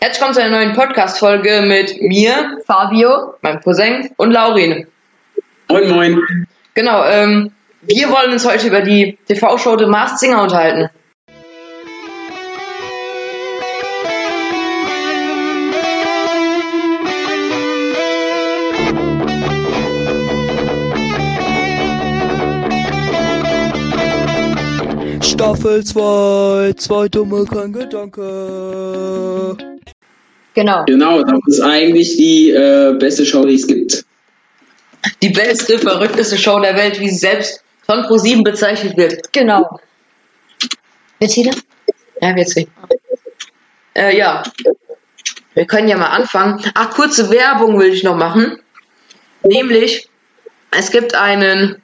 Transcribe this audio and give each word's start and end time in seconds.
Herzlich 0.00 0.20
willkommen 0.20 0.34
zu 0.34 0.42
einer 0.42 0.64
neuen 0.64 0.76
Podcast-Folge 0.76 1.62
mit 1.62 2.00
mir, 2.00 2.60
Fabio. 2.64 3.34
meinem 3.42 3.60
Cousin 3.60 4.08
und 4.16 4.30
Laurin. 4.30 4.86
Moin, 5.68 5.90
moin. 5.90 6.46
Genau, 6.74 7.04
ähm, 7.04 7.50
wir 7.82 8.08
wollen 8.08 8.30
uns 8.30 8.46
heute 8.46 8.68
über 8.68 8.80
die 8.80 9.18
TV-Show 9.26 9.76
The 9.76 9.86
Masked 9.86 10.20
Singer 10.20 10.40
unterhalten. 10.40 10.88
Staffel 25.38 25.84
2, 25.84 26.72
zwei 26.78 27.06
dumme, 27.06 27.44
kein 27.44 27.72
Gedanke. 27.72 29.56
Genau. 30.52 30.84
Genau, 30.84 31.22
das 31.22 31.38
ist 31.46 31.60
eigentlich 31.60 32.16
die 32.16 32.50
äh, 32.50 32.96
beste 32.98 33.24
Show, 33.24 33.44
die 33.46 33.54
es 33.54 33.68
gibt. 33.68 34.04
Die 35.22 35.28
beste, 35.28 35.78
verrückteste 35.78 36.36
Show 36.36 36.58
der 36.58 36.74
Welt, 36.74 36.98
wie 36.98 37.08
sie 37.08 37.18
selbst 37.18 37.62
von 37.86 38.02
ProSieben 38.02 38.42
bezeichnet 38.42 38.96
wird. 38.96 39.32
Genau. 39.32 39.78
Wieder? 41.20 41.52
Ja, 42.20 42.36
jetzt 42.36 42.56
nicht. 42.56 42.68
Äh, 43.94 44.18
ja. 44.18 44.42
Wir 45.54 45.66
können 45.66 45.86
ja 45.86 45.96
mal 45.96 46.08
anfangen. 46.08 46.64
Ach, 46.74 46.90
kurze 46.90 47.30
Werbung 47.30 47.78
will 47.78 47.92
ich 47.92 48.02
noch 48.02 48.16
machen. 48.16 48.58
Nämlich, 49.44 50.08
es 50.76 50.90
gibt 50.90 51.14
einen, 51.14 51.80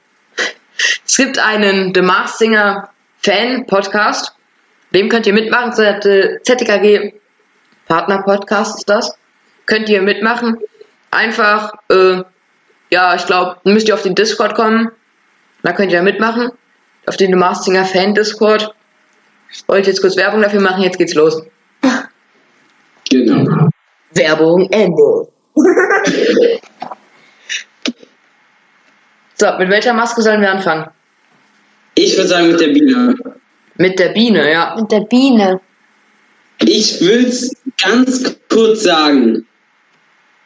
es 1.05 1.15
gibt 1.15 1.39
einen 1.39 1.93
The 1.95 2.01
Masked 2.01 2.39
Singer 2.39 2.89
Fan 3.25 3.65
Podcast. 3.65 4.33
Dem 4.93 5.09
könnt 5.09 5.25
ihr 5.25 5.33
mitmachen. 5.33 5.73
Z- 5.73 6.03
ZTKG 6.45 7.13
Partner 7.87 8.21
Podcast 8.21 8.77
ist 8.77 8.87
das. 8.89 9.17
Könnt 9.65 9.89
ihr 9.89 10.03
mitmachen. 10.03 10.59
Einfach, 11.09 11.73
äh, 11.89 12.21
ja, 12.91 13.15
ich 13.15 13.25
glaube, 13.25 13.57
müsst 13.63 13.87
ihr 13.87 13.95
auf 13.95 14.03
den 14.03 14.13
Discord 14.13 14.53
kommen. 14.53 14.91
Da 15.63 15.73
könnt 15.73 15.91
ihr 15.91 16.03
mitmachen. 16.03 16.51
Auf 17.07 17.17
den 17.17 17.31
The 17.31 17.35
Masked 17.37 17.63
Singer 17.65 17.85
Fan 17.85 18.13
Discord. 18.13 18.75
Wollte 19.65 19.89
jetzt 19.89 20.01
kurz 20.01 20.15
Werbung 20.17 20.43
dafür 20.43 20.61
machen, 20.61 20.83
jetzt 20.83 20.99
geht's 20.99 21.15
los. 21.15 21.41
Genau. 23.09 23.69
Werbung 24.11 24.69
Ende. 24.71 25.27
so, 29.35 29.57
mit 29.57 29.69
welcher 29.71 29.93
Maske 29.93 30.21
sollen 30.21 30.41
wir 30.41 30.51
anfangen? 30.51 30.89
Ich 31.95 32.15
würde 32.17 32.27
sagen 32.29 32.51
mit 32.51 32.59
der 32.59 32.67
Biene. 32.67 33.15
Mit 33.77 33.99
der 33.99 34.09
Biene, 34.09 34.51
ja. 34.51 34.75
Mit 34.79 34.91
der 34.91 35.01
Biene. 35.01 35.59
Ich 36.63 36.99
will 37.01 37.25
es 37.25 37.55
ganz 37.81 38.35
kurz 38.49 38.83
sagen. 38.83 39.45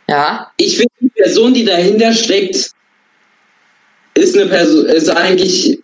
Ja. 0.07 0.51
Ich 0.57 0.77
finde, 0.77 0.91
die 1.01 1.09
Person, 1.09 1.53
die 1.53 1.65
dahinter 1.65 2.13
steckt, 2.13 2.71
ist 4.15 4.35
eine 4.37 4.47
Person, 4.47 4.85
ist 4.87 5.09
eigentlich, 5.09 5.79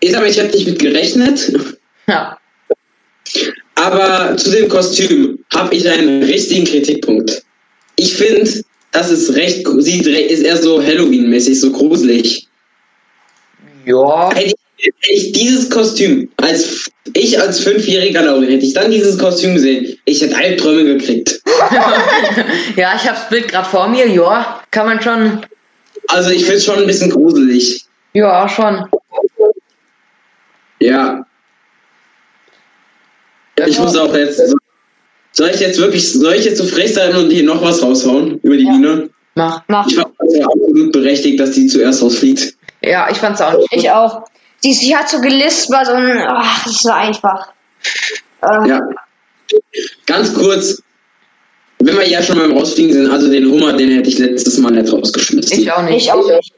ich 0.00 0.10
sag 0.12 0.20
mal, 0.20 0.30
ich 0.30 0.38
habe 0.38 0.48
nicht 0.50 0.66
mit 0.66 0.78
gerechnet, 0.78 1.52
Ja. 2.06 2.38
aber 3.74 4.36
zu 4.36 4.50
dem 4.50 4.68
Kostüm 4.68 5.38
habe 5.54 5.74
ich 5.74 5.88
einen 5.88 6.22
richtigen 6.22 6.64
Kritikpunkt. 6.64 7.44
Ich 7.96 8.14
finde, 8.14 8.50
das 8.92 9.10
ist 9.10 9.34
recht, 9.36 9.66
sieht, 9.78 10.06
re- 10.06 10.22
ist 10.22 10.42
eher 10.42 10.56
so 10.56 10.82
Halloween-mäßig, 10.82 11.60
so 11.60 11.70
gruselig. 11.70 12.48
Ja. 13.84 14.30
Hätte 14.34 14.54
ich, 14.80 14.92
ich 15.10 15.32
dieses 15.32 15.70
Kostüm, 15.70 16.30
als 16.36 16.90
ich 17.14 17.40
als 17.40 17.60
fünfjähriger 17.60 18.22
Laurin, 18.22 18.50
hätte 18.50 18.64
ich 18.64 18.74
dann 18.74 18.90
dieses 18.90 19.18
Kostüm 19.18 19.54
gesehen, 19.54 19.98
ich 20.04 20.22
hätte 20.22 20.36
Albträume 20.36 20.84
gekriegt. 20.84 21.40
Ja, 22.76 22.94
ich 22.96 23.06
hab's 23.06 23.28
Bild 23.28 23.48
gerade 23.48 23.68
vor 23.68 23.88
mir. 23.88 24.06
Ja, 24.06 24.62
kann 24.70 24.86
man 24.86 25.02
schon. 25.02 25.40
Also 26.08 26.30
ich 26.30 26.42
finde 26.42 26.56
es 26.56 26.64
schon 26.64 26.78
ein 26.78 26.86
bisschen 26.86 27.10
gruselig. 27.10 27.84
Ja, 28.14 28.48
schon. 28.48 28.86
Ja. 30.78 31.26
Ich 33.66 33.78
muss 33.78 33.96
auch 33.96 34.14
jetzt. 34.14 34.40
Soll 35.32 35.50
ich 35.50 35.60
jetzt 35.60 35.78
wirklich, 35.78 36.12
soll 36.12 36.34
ich 36.34 36.44
jetzt 36.44 36.58
so 36.58 36.64
frech 36.64 36.94
sein 36.94 37.14
und 37.14 37.30
hier 37.30 37.44
noch 37.44 37.62
was 37.62 37.82
raushauen 37.82 38.40
über 38.42 38.56
die 38.56 38.64
Ja. 38.64 38.72
Biene? 38.72 39.10
Mach. 39.34 39.62
Mach. 39.68 39.86
Ich 39.86 39.94
ja 39.96 40.04
absolut 40.46 40.92
berechtigt, 40.92 41.38
dass 41.38 41.52
die 41.52 41.66
zuerst 41.66 42.02
rausfliegt. 42.02 42.54
Ja, 42.82 43.08
ich 43.10 43.18
fand's 43.18 43.40
auch 43.40 43.56
nicht. 43.56 43.68
Ich 43.72 43.90
auch. 43.90 44.24
Die, 44.62 44.72
sie 44.74 44.94
hat 44.96 45.08
so 45.08 45.20
gelispert 45.20 45.88
und 45.88 46.22
ach, 46.28 46.64
das 46.64 46.72
ist 46.74 46.82
so 46.82 46.90
einfach. 46.90 47.48
Äh, 48.42 48.68
Ja. 48.68 48.80
Ganz 50.06 50.32
kurz, 50.34 50.80
wenn 51.80 51.96
wir 51.96 52.06
ja 52.08 52.22
schon 52.22 52.38
beim 52.38 52.52
Rausfliegen 52.56 52.92
sind, 52.92 53.10
also 53.10 53.28
den 53.30 53.50
Hummer, 53.50 53.72
den 53.72 53.90
hätte 53.90 54.08
ich 54.08 54.18
letztes 54.18 54.58
Mal 54.58 54.70
nicht 54.72 54.92
rausgeschmissen. 54.92 55.60
Ich 55.60 55.72
auch 55.72 55.82
nicht. 55.82 55.96
Ich 56.04 56.12
auch 56.12 56.24
nicht. 56.28 56.52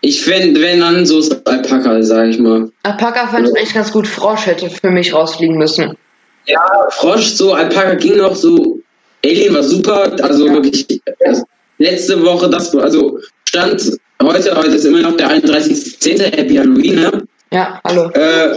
Ich 0.00 0.22
fände, 0.22 0.60
wenn 0.60 0.80
dann 0.80 1.06
so 1.06 1.18
ist 1.18 1.46
Alpaka, 1.46 2.02
sag 2.02 2.28
ich 2.28 2.38
mal. 2.38 2.70
Alpaka 2.84 3.28
fand 3.28 3.48
ich 3.48 3.56
eigentlich 3.56 3.74
ganz 3.74 3.92
gut. 3.92 4.06
Frosch 4.06 4.46
hätte 4.46 4.70
für 4.70 4.90
mich 4.90 5.12
rausfliegen 5.12 5.56
müssen. 5.58 5.96
Ja, 6.46 6.60
Frosch, 6.90 7.26
so 7.34 7.52
Alpaka 7.52 7.94
ging 7.94 8.16
noch 8.16 8.34
so. 8.34 8.78
Alien 9.24 9.54
war 9.54 9.62
super, 9.62 10.16
also 10.22 10.46
Ja. 10.46 10.52
wirklich. 10.54 10.86
Das, 11.20 11.42
letzte 11.78 12.22
Woche, 12.24 12.48
das 12.48 12.72
war, 12.74 12.84
also 12.84 13.18
stand 13.52 13.98
heute, 14.22 14.54
heute 14.56 14.76
ist 14.76 14.84
immer 14.84 15.00
noch 15.00 15.16
der 15.16 15.28
31.10. 15.30 16.22
Happy 16.36 16.56
Halloween, 16.56 16.94
ne? 17.00 17.22
Ja, 17.50 17.80
hallo. 17.84 18.10
Äh, 18.10 18.54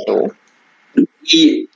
die, 1.32 1.70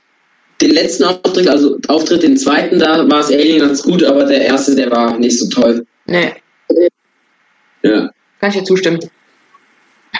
den 0.60 0.70
letzten 0.70 1.04
Auftritt, 1.04 1.48
also 1.48 1.78
Auftritt, 1.88 2.22
den 2.22 2.36
zweiten, 2.36 2.78
da 2.78 3.08
war 3.10 3.20
es 3.20 3.30
Alien 3.30 3.60
ganz 3.60 3.82
gut, 3.82 4.04
aber 4.04 4.24
der 4.24 4.42
erste, 4.42 4.74
der 4.74 4.90
war 4.90 5.18
nicht 5.18 5.38
so 5.38 5.48
toll. 5.48 5.86
Nee, 6.06 6.34
Ja. 7.82 8.10
kann 8.40 8.50
ich 8.50 8.56
dir 8.58 8.64
zustimmen. 8.64 9.00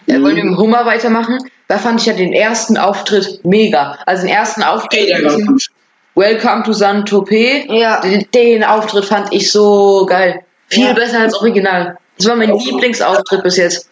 Ja, 0.06 0.14
wollen 0.22 0.36
wir 0.36 0.44
mit 0.44 0.52
dem 0.54 0.58
Hummer 0.58 0.86
weitermachen? 0.86 1.38
Da 1.68 1.78
fand 1.78 2.00
ich 2.00 2.06
ja 2.06 2.12
den 2.14 2.32
ersten 2.32 2.76
Auftritt 2.78 3.40
mega. 3.44 3.98
Also 4.06 4.22
den 4.26 4.34
ersten 4.34 4.62
Auftritt. 4.62 5.00
Okay, 5.02 5.06
der 5.06 5.24
war 5.24 5.40
gut. 5.40 5.66
Welcome 6.14 6.62
to 6.62 6.72
Saint-Tropez. 6.72 7.64
Ja. 7.68 8.00
Den, 8.00 8.24
den 8.32 8.62
Auftritt 8.64 9.04
fand 9.04 9.32
ich 9.34 9.50
so 9.50 10.06
geil. 10.06 10.42
Viel 10.68 10.84
Ja. 10.86 10.92
besser 10.92 11.20
als 11.20 11.34
Original. 11.34 11.98
Das 12.16 12.26
war 12.26 12.36
mein 12.36 12.56
Lieblingsauftritt 12.56 13.42
bis 13.42 13.56
jetzt. 13.56 13.90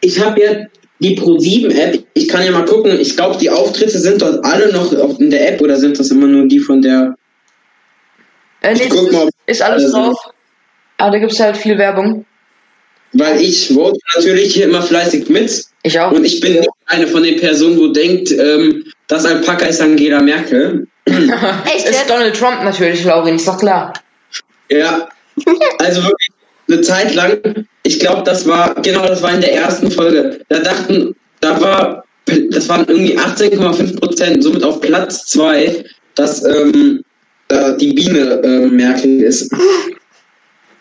Ich 0.00 0.20
habe 0.20 0.40
ja 0.40 0.66
die 0.98 1.18
Pro7-App, 1.18 2.04
ich 2.14 2.28
kann 2.28 2.44
ja 2.44 2.52
mal 2.52 2.64
gucken, 2.64 3.00
ich 3.00 3.16
glaube, 3.16 3.38
die 3.38 3.50
Auftritte 3.50 3.98
sind 3.98 4.20
dort 4.20 4.44
alle 4.44 4.72
noch 4.72 4.92
in 5.18 5.30
der 5.30 5.48
App 5.48 5.60
oder 5.60 5.76
sind 5.76 5.98
das 5.98 6.10
immer 6.10 6.26
nur 6.26 6.46
die 6.46 6.60
von 6.60 6.82
der. 6.82 7.14
Äh, 8.60 8.74
nee, 8.74 8.82
Ich 8.82 8.90
guck 8.90 9.10
mal, 9.12 9.28
ist 9.46 9.62
alles 9.62 9.90
drauf. 9.90 10.18
Aber 10.98 11.12
da 11.12 11.18
gibt's 11.18 11.40
halt 11.40 11.56
viel 11.56 11.78
Werbung. 11.78 12.26
Weil 13.12 13.40
ich 13.40 13.68
vote 13.68 13.98
natürlich 14.14 14.54
hier 14.54 14.66
immer 14.66 14.82
fleißig 14.82 15.28
mit. 15.30 15.64
Ich 15.82 15.98
auch. 15.98 16.12
Und 16.12 16.24
ich 16.24 16.40
bin 16.40 16.52
nicht 16.54 16.68
eine 16.86 17.06
von 17.06 17.22
den 17.22 17.40
Personen, 17.40 17.78
wo 17.78 17.88
denkt, 17.88 18.30
ähm, 18.30 18.84
das 19.08 19.24
Alpaka 19.24 19.66
ist 19.66 19.80
Angela 19.80 20.20
Merkel. 20.20 20.86
Echt 21.06 21.88
ist? 21.88 22.08
Donald 22.08 22.36
Trump 22.36 22.62
natürlich, 22.62 23.02
Laurin, 23.04 23.36
ist 23.36 23.48
doch 23.48 23.58
klar. 23.58 23.94
Ja. 24.70 25.08
Also 25.78 26.02
wirklich 26.02 26.19
eine 26.70 26.80
Zeit 26.82 27.14
lang, 27.14 27.66
ich 27.82 27.98
glaube, 27.98 28.22
das 28.24 28.46
war, 28.46 28.74
genau, 28.82 29.06
das 29.06 29.22
war 29.22 29.34
in 29.34 29.40
der 29.40 29.54
ersten 29.54 29.90
Folge. 29.90 30.40
Da 30.48 30.58
dachten, 30.58 31.14
da 31.40 31.60
war, 31.60 32.04
das 32.50 32.68
waren 32.68 32.86
irgendwie 32.86 33.18
18,5 33.18 33.98
Prozent, 33.98 34.42
somit 34.42 34.62
auf 34.62 34.80
Platz 34.80 35.26
2, 35.26 35.84
dass 36.14 36.44
ähm, 36.44 37.02
da 37.48 37.72
die 37.72 37.92
Biene 37.92 38.40
ähm, 38.44 38.76
Merkel 38.76 39.22
ist. 39.22 39.50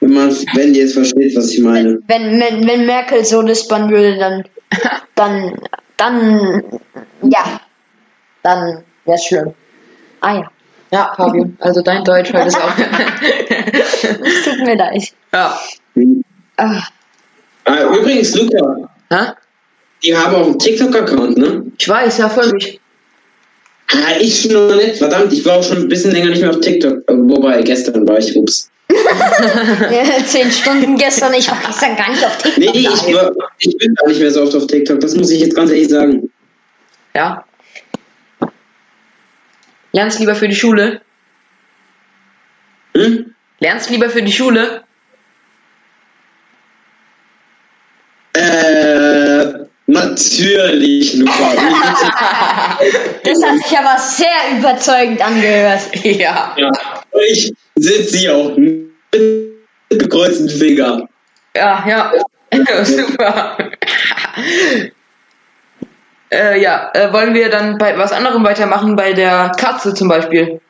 Wenn 0.01 0.13
man, 0.13 0.29
wenn 0.53 0.73
ihr 0.73 0.83
jetzt 0.83 0.93
versteht, 0.93 1.35
was 1.35 1.51
ich 1.51 1.59
meine. 1.59 1.99
Wenn, 2.07 2.39
wenn, 2.39 2.67
wenn 2.67 2.85
Merkel 2.85 3.25
so 3.25 3.41
lispern 3.41 3.89
würde, 3.89 4.17
dann, 4.17 4.43
dann, 5.15 5.59
dann, 5.97 6.63
ja, 7.23 7.61
dann 8.43 8.83
wär's 9.05 9.25
schlimm. 9.25 9.53
Ah 10.21 10.35
ja, 10.35 10.51
Ja, 10.91 11.13
Fabio, 11.15 11.51
also 11.59 11.81
dein 11.81 12.03
Deutsch 12.03 12.33
heute 12.33 12.47
ist 12.47 12.57
auch. 12.57 12.71
es 12.79 14.43
tut 14.45 14.65
mir 14.65 14.75
leid. 14.75 15.03
ja. 15.33 15.59
Ah, 16.57 16.83
Ah, 17.65 17.83
übrigens, 17.95 18.33
Luca, 18.35 18.89
Hä? 19.11 19.31
die 20.03 20.15
haben 20.17 20.33
auch 20.35 20.45
einen 20.47 20.57
TikTok-Account, 20.59 21.37
ne? 21.37 21.63
Ich 21.77 21.87
weiß, 21.87 22.17
ja, 22.17 22.27
voll 22.29 22.51
mich. 22.53 22.79
Ah, 23.91 24.17
ich 24.19 24.41
schon 24.41 24.53
noch 24.53 24.75
nicht. 24.75 24.97
Verdammt, 24.97 25.31
ich 25.33 25.45
war 25.45 25.57
auch 25.57 25.63
schon 25.63 25.77
ein 25.77 25.87
bisschen 25.87 26.11
länger 26.11 26.29
nicht 26.29 26.41
mehr 26.41 26.49
auf 26.49 26.59
TikTok. 26.59 27.03
Wobei, 27.07 27.61
gestern 27.61 28.07
war 28.07 28.17
ich, 28.17 28.35
ups. 28.35 28.71
ja, 28.89 30.25
zehn 30.25 30.51
Stunden 30.51 30.97
gestern, 30.97 31.33
ich 31.35 31.49
war 31.49 31.57
gestern 31.65 31.95
gar 31.95 32.09
nicht 32.09 32.25
auf 32.25 32.37
TikTok. 32.39 32.73
Nee, 32.73 32.79
ich, 32.79 33.13
war, 33.13 33.31
ich 33.59 33.77
bin 33.77 33.93
gar 33.95 34.07
nicht 34.07 34.19
mehr 34.19 34.31
so 34.31 34.41
oft 34.43 34.55
auf 34.55 34.65
TikTok. 34.67 34.99
Das 34.99 35.15
muss 35.15 35.29
ich 35.29 35.41
jetzt 35.41 35.55
ganz 35.55 35.69
ehrlich 35.69 35.89
sagen. 35.89 36.31
Ja. 37.15 37.45
Lernst 39.91 40.19
lieber 40.19 40.35
für 40.35 40.47
die 40.47 40.55
Schule? 40.55 41.01
Hm? 42.95 43.33
Lernst 43.59 43.89
lieber 43.89 44.09
für 44.09 44.21
die 44.21 44.31
Schule? 44.31 44.83
Äh, 48.33 49.65
natürlich, 49.87 51.15
Luca. 51.15 52.77
Das 53.23 53.43
hat 53.43 53.57
sich 53.57 53.77
aber 53.77 53.99
sehr 53.99 54.57
überzeugend 54.57 55.21
angehört. 55.21 55.81
ja. 56.03 56.55
ja. 56.57 56.71
Ich 57.29 57.53
sitze 57.75 58.17
hier 58.17 58.35
auch 58.35 58.55
mit 58.55 58.89
gekreuzten 59.89 60.49
Finger. 60.49 61.07
Ja, 61.55 61.83
ja. 61.87 62.13
Super. 62.83 63.57
Äh, 66.31 66.61
ja, 66.61 66.91
äh, 66.93 67.11
wollen 67.13 67.33
wir 67.33 67.49
dann 67.49 67.77
bei 67.77 67.97
was 67.97 68.11
anderem 68.11 68.43
weitermachen, 68.43 68.95
bei 68.95 69.13
der 69.13 69.51
Katze 69.57 69.93
zum 69.93 70.07
Beispiel? 70.07 70.61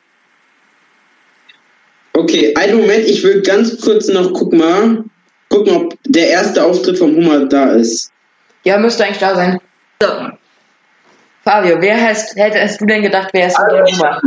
Okay, 2.12 2.54
einen 2.56 2.80
Moment, 2.80 3.04
ich 3.06 3.22
will 3.22 3.40
ganz 3.42 3.80
kurz 3.80 4.08
noch 4.08 4.32
gucken 4.32 4.58
mal, 4.58 5.04
gucken, 5.48 5.76
ob 5.76 5.94
der 6.04 6.28
erste 6.28 6.64
Auftritt 6.64 6.98
vom 6.98 7.14
Hummer 7.16 7.46
da 7.46 7.70
ist. 7.70 8.10
Ja, 8.64 8.78
müsste 8.78 9.04
eigentlich 9.04 9.18
da 9.18 9.34
sein. 9.34 9.58
So. 10.02 10.08
Fabio, 11.44 11.80
wer 11.80 12.00
hast, 12.08 12.36
hättest 12.36 12.80
du 12.80 12.86
denn 12.86 13.02
gedacht, 13.02 13.30
wer 13.32 13.46
ist 13.46 13.56
denn 13.56 13.68
der 13.70 13.84
Hummer? 13.86 14.20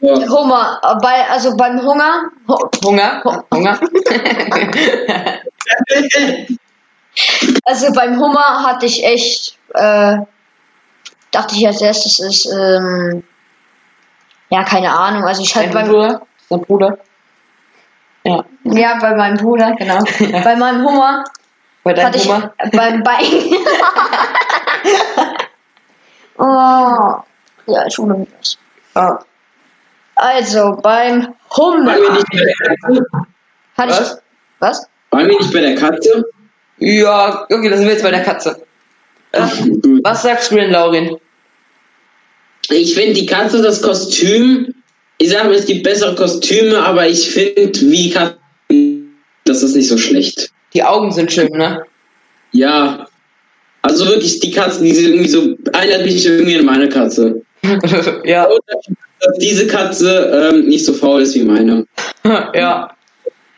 Ja. 0.00 0.14
Hunger, 0.28 0.80
äh, 0.82 0.94
bei, 1.00 1.28
also 1.30 1.56
beim 1.56 1.80
Hunger, 1.80 2.30
Hu- 2.48 2.68
Hunger? 2.84 3.22
Hunger? 3.52 3.78
also 7.64 7.92
beim 7.92 8.18
Hummer 8.20 8.64
hatte 8.64 8.86
ich 8.86 9.04
echt, 9.04 9.58
äh, 9.74 10.16
dachte 11.32 11.56
ich 11.56 11.66
als 11.66 11.80
erstes 11.80 12.20
ist, 12.20 12.46
ähm, 12.46 13.24
ja, 14.50 14.62
keine 14.62 14.92
Ahnung, 14.92 15.24
also 15.24 15.42
ich 15.42 15.56
hatte 15.56 15.70
Dein 15.70 15.74
beim, 15.74 15.88
Bruder? 15.88 16.22
Dein 16.48 16.60
Bruder? 16.60 16.98
Ja. 18.24 18.44
ja, 18.64 18.98
bei 19.00 19.16
meinem 19.16 19.38
Bruder, 19.38 19.74
genau, 19.76 19.98
bei 20.44 20.54
meinem 20.56 20.86
Hummer 20.86 21.24
Bei 21.82 21.94
deinem 21.94 22.06
hatte 22.06 22.18
ich, 22.18 22.28
Hummer? 22.28 22.54
beim 22.72 23.02
Bein, 23.02 23.24
oh, 26.38 27.16
ja, 27.66 27.86
ich 27.86 27.98
hole 27.98 28.18
mir 28.18 28.26
das. 28.38 28.56
Ah. 28.94 29.18
Also, 30.14 30.78
beim 30.82 31.34
Hummer 31.56 31.86
Waren 31.86 32.02
wir 32.02 32.12
nicht 32.12 32.30
bei 32.30 32.38
der 32.38 32.54
Katze? 32.54 33.06
hatte 33.76 33.90
Was? 33.90 34.00
ich, 34.00 34.08
was? 34.60 34.88
Waren 35.10 35.28
wir 35.28 35.38
nicht 35.38 35.52
bei 35.52 35.60
der 35.60 35.74
Katze? 35.74 36.24
Ja, 36.76 37.44
okay, 37.44 37.68
das 37.68 37.78
sind 37.78 37.86
wir 37.86 37.94
jetzt 37.94 38.02
bei 38.02 38.10
der 38.10 38.22
Katze. 38.22 38.66
Äh, 39.32 39.40
Gut. 39.80 40.00
was 40.04 40.22
sagst 40.22 40.50
du 40.50 40.56
denn, 40.56 40.70
Laurin? 40.70 41.16
Ich 42.70 42.94
finde 42.94 43.14
die 43.14 43.26
Katze, 43.26 43.60
das 43.60 43.82
Kostüm, 43.82 44.72
ich 45.18 45.30
sage 45.30 45.48
mal, 45.48 45.54
es 45.54 45.66
gibt 45.66 45.82
bessere 45.82 46.14
Kostüme, 46.14 46.78
aber 46.82 47.08
ich 47.08 47.30
finde, 47.30 47.72
wie 47.80 48.10
Katze, 48.10 48.36
das 49.44 49.62
ist 49.62 49.74
nicht 49.74 49.88
so 49.88 49.98
schlecht. 49.98 50.50
Die 50.74 50.82
Augen 50.82 51.12
sind 51.12 51.30
schön, 51.30 51.48
ne? 51.48 51.82
Ja. 52.52 53.06
Also 53.82 54.06
wirklich, 54.06 54.38
die 54.40 54.50
Katzen, 54.50 54.84
die 54.84 54.94
sind 54.94 55.06
irgendwie 55.12 55.28
so, 55.28 55.56
erinnert 55.72 56.04
mich 56.04 56.24
irgendwie 56.24 56.56
an 56.56 56.64
meine 56.64 56.88
Katze. 56.88 57.42
ja, 58.24 58.44
Und 58.44 58.60
dass 59.20 59.38
diese 59.38 59.66
Katze 59.66 60.50
ähm, 60.52 60.66
nicht 60.68 60.84
so 60.84 60.92
faul 60.92 61.22
ist 61.22 61.34
wie 61.34 61.42
meine. 61.44 61.86
ja. 62.54 62.94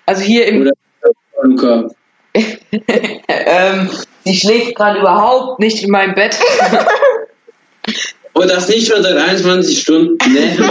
Also 0.06 0.22
hier 0.22 0.46
im 0.46 0.62
Oder 0.62 0.72
Luca. 1.42 1.90
ähm, 2.34 3.90
sie 4.24 4.34
schläft 4.34 4.74
gerade 4.74 5.00
überhaupt 5.00 5.60
nicht 5.60 5.82
in 5.82 5.90
meinem 5.90 6.14
Bett. 6.14 6.38
Und 8.32 8.50
das 8.50 8.68
nicht 8.68 8.88
schon 8.88 9.02
seit 9.02 9.16
21 9.16 9.80
Stunden, 9.80 10.16
ne? 10.32 10.56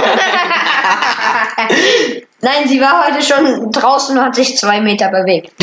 Nein, 2.42 2.68
sie 2.68 2.82
war 2.82 3.08
heute 3.08 3.24
schon 3.24 3.72
draußen 3.72 4.18
und 4.18 4.24
hat 4.24 4.36
sich 4.36 4.58
zwei 4.58 4.82
Meter 4.82 5.10
bewegt. 5.10 5.54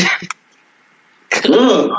Oh. 1.47 1.91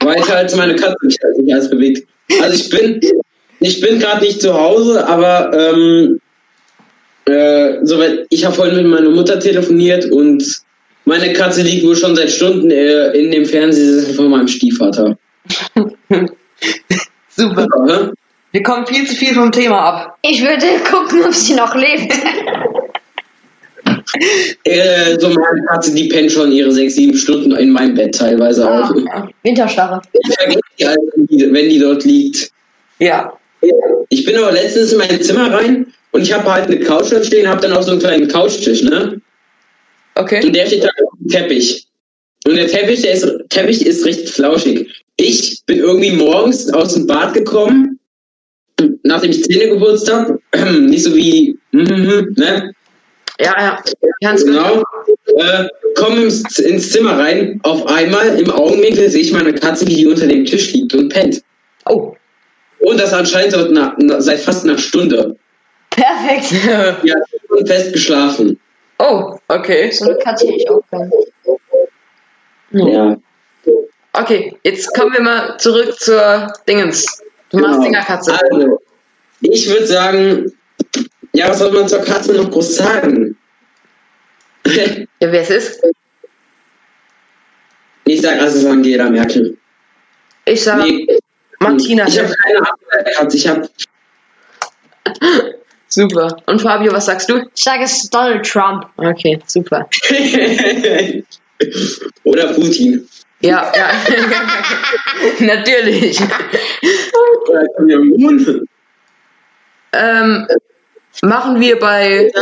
Weiter 0.00 0.36
als 0.36 0.56
meine 0.56 0.74
Katze 0.74 0.96
mich 1.02 1.18
halt 1.22 1.36
nicht 1.36 1.52
alles 1.52 1.68
bewegt. 1.68 2.08
Also 2.40 2.54
ich 2.54 2.70
bin, 2.70 2.98
ich 3.60 3.78
bin 3.82 3.98
gerade 3.98 4.24
nicht 4.24 4.40
zu 4.40 4.54
Hause, 4.54 5.06
aber 5.06 5.52
ähm, 5.52 6.18
äh, 7.26 7.84
soweit, 7.84 8.26
ich 8.30 8.44
habe 8.46 8.56
heute 8.56 8.76
mit 8.76 8.86
meiner 8.86 9.10
Mutter 9.10 9.38
telefoniert 9.38 10.10
und 10.10 10.63
meine 11.04 11.32
Katze 11.32 11.62
liegt 11.62 11.84
wohl 11.84 11.96
schon 11.96 12.14
seit 12.16 12.30
Stunden 12.30 12.70
äh, 12.70 13.10
in 13.12 13.30
dem 13.30 13.44
Fernsehsessel 13.46 14.14
von 14.14 14.30
meinem 14.30 14.48
Stiefvater. 14.48 15.16
Super. 17.28 17.66
Ja, 17.88 18.10
Wir 18.52 18.62
kommen 18.62 18.86
viel 18.86 19.06
zu 19.06 19.14
viel 19.14 19.34
vom 19.34 19.50
Thema 19.52 19.78
ab. 19.80 20.18
Ich 20.22 20.40
würde 20.42 20.66
gucken, 20.90 21.22
ob 21.24 21.34
sie 21.34 21.54
noch 21.54 21.74
lebt. 21.74 22.12
Äh, 24.64 25.18
so 25.18 25.28
meine 25.28 25.62
Katze, 25.68 25.92
die 25.94 26.08
pennt 26.08 26.30
schon 26.30 26.52
ihre 26.52 26.70
sechs, 26.70 26.94
sieben 26.94 27.16
Stunden 27.16 27.52
in 27.56 27.70
meinem 27.70 27.94
Bett 27.94 28.14
teilweise 28.14 28.64
auch. 28.70 28.90
Ah, 29.12 29.28
Winterstarre. 29.42 30.00
Ich 30.12 30.34
vergesse 30.36 30.60
die 30.78 30.86
halt, 30.86 30.98
wenn 31.16 31.26
die- 31.26 31.52
wenn 31.52 31.68
die 31.68 31.78
dort 31.80 32.04
liegt. 32.04 32.50
Ja. 33.00 33.32
Ich 34.10 34.24
bin 34.24 34.36
aber 34.36 34.52
letztens 34.52 34.92
in 34.92 34.98
mein 34.98 35.20
Zimmer 35.20 35.52
rein 35.52 35.86
und 36.12 36.22
ich 36.22 36.32
habe 36.32 36.52
halt 36.52 36.66
eine 36.66 36.78
Couch 36.80 37.10
dort 37.10 37.26
stehen, 37.26 37.48
habe 37.48 37.60
dann 37.60 37.72
auch 37.72 37.82
so 37.82 37.90
einen 37.92 38.00
kleinen 38.00 38.28
Couchtisch, 38.28 38.82
ne? 38.82 39.20
Okay. 40.16 40.44
Und 40.44 40.54
der 40.54 40.66
steht 40.66 40.84
da 40.84 40.88
auf 40.88 41.18
dem 41.18 41.28
Teppich. 41.28 41.86
Und 42.46 42.56
der 42.56 42.68
Teppich, 42.68 43.02
der 43.02 43.12
ist, 43.12 43.26
Teppich 43.48 43.84
ist 43.84 44.04
recht 44.04 44.28
flauschig. 44.28 44.86
Ich 45.16 45.62
bin 45.66 45.78
irgendwie 45.78 46.12
morgens 46.12 46.72
aus 46.72 46.94
dem 46.94 47.06
Bad 47.06 47.34
gekommen, 47.34 47.98
nachdem 49.02 49.30
ich 49.30 49.44
Zähne 49.44 49.74
geputzt 49.74 50.12
habe. 50.12 50.38
Nicht 50.80 51.04
so 51.04 51.14
wie, 51.14 51.56
ne? 51.72 52.72
Ja, 53.40 53.54
ja. 53.58 53.82
Ganz 54.22 54.44
genau. 54.44 54.82
Genau. 55.26 55.40
Äh, 55.40 55.68
komm 55.96 56.22
ins, 56.22 56.58
ins 56.58 56.92
Zimmer 56.92 57.18
rein. 57.18 57.58
Auf 57.62 57.86
einmal 57.86 58.38
im 58.38 58.50
Augenwinkel 58.50 59.10
sehe 59.10 59.22
ich 59.22 59.32
meine 59.32 59.52
Katze, 59.52 59.86
wie 59.86 59.94
die 59.94 60.06
unter 60.06 60.26
dem 60.26 60.44
Tisch 60.44 60.72
liegt 60.72 60.94
und 60.94 61.08
pennt. 61.08 61.42
Oh. 61.86 62.14
Und 62.80 63.00
das 63.00 63.12
anscheinend 63.12 63.52
seit, 63.52 63.70
na, 63.70 64.20
seit 64.20 64.40
fast 64.40 64.64
einer 64.64 64.78
Stunde. 64.78 65.36
Perfekt. 65.90 66.52
Ja, 67.04 67.16
und 67.48 67.66
fest 67.66 67.92
geschlafen. 67.92 68.58
Oh, 68.98 69.38
okay. 69.48 69.90
So 69.90 70.04
eine 70.06 70.18
Katze 70.18 70.46
hätte 70.46 70.56
ich 70.56 70.70
auch 70.70 70.82
gerne. 70.90 71.10
Ja. 72.70 73.16
Okay, 74.12 74.56
jetzt 74.62 74.92
kommen 74.94 75.12
wir 75.12 75.22
mal 75.22 75.56
zurück 75.58 75.98
zur 75.98 76.52
Dingens. 76.68 77.22
Du 77.50 77.58
machst 77.58 77.74
Genau. 77.74 77.84
Dingerkatze. 77.84 78.32
Also, 78.40 78.80
ich 79.40 79.68
würde 79.68 79.86
sagen, 79.86 80.52
ja, 81.32 81.48
was 81.48 81.58
soll 81.58 81.72
man 81.72 81.88
zur 81.88 82.00
Katze 82.04 82.34
noch 82.34 82.50
groß 82.50 82.76
sagen? 82.76 83.36
Ja, 84.66 85.04
wer 85.20 85.40
es 85.42 85.50
ist? 85.50 85.82
ich 88.06 88.20
sag 88.20 88.38
also 88.40 88.68
Angela 88.68 89.08
Merkel. 89.10 89.56
Ich 90.44 90.62
sage 90.62 90.82
Nee, 90.84 91.18
Martina. 91.58 92.06
ich 92.06 92.18
habe 92.18 92.32
keine 92.34 92.58
Ahnung, 92.58 92.78
wer 92.90 93.12
Katze. 93.14 93.36
Ich 93.36 93.48
habe 93.48 93.68
Super. 95.94 96.36
Und 96.46 96.60
Fabio, 96.60 96.92
was 96.92 97.06
sagst 97.06 97.30
du? 97.30 97.36
Ich 97.54 97.62
sage 97.62 97.84
es 97.84 98.02
ist 98.02 98.12
Donald 98.12 98.44
Trump. 98.44 98.86
Okay, 98.96 99.38
super. 99.46 99.88
oder 102.24 102.52
Putin. 102.52 103.08
Ja, 103.40 103.72
ja. 103.76 103.92
Natürlich. 105.38 106.20
Oder 107.48 107.64
Kim. 107.76 108.66
Ähm, 109.92 110.48
machen 111.22 111.60
wir 111.60 111.78
bei 111.78 112.32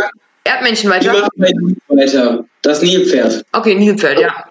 Erdmännchen 0.45 0.89
weiter? 0.89 1.13
machen 1.13 1.29
bei 1.37 1.51
Luis 1.55 1.77
weiter. 1.89 2.47
Das 2.63 2.81
Nilpferd. 2.81 3.45
Okay, 3.53 3.75
Nilpferd, 3.75 4.19
ja. 4.19 4.47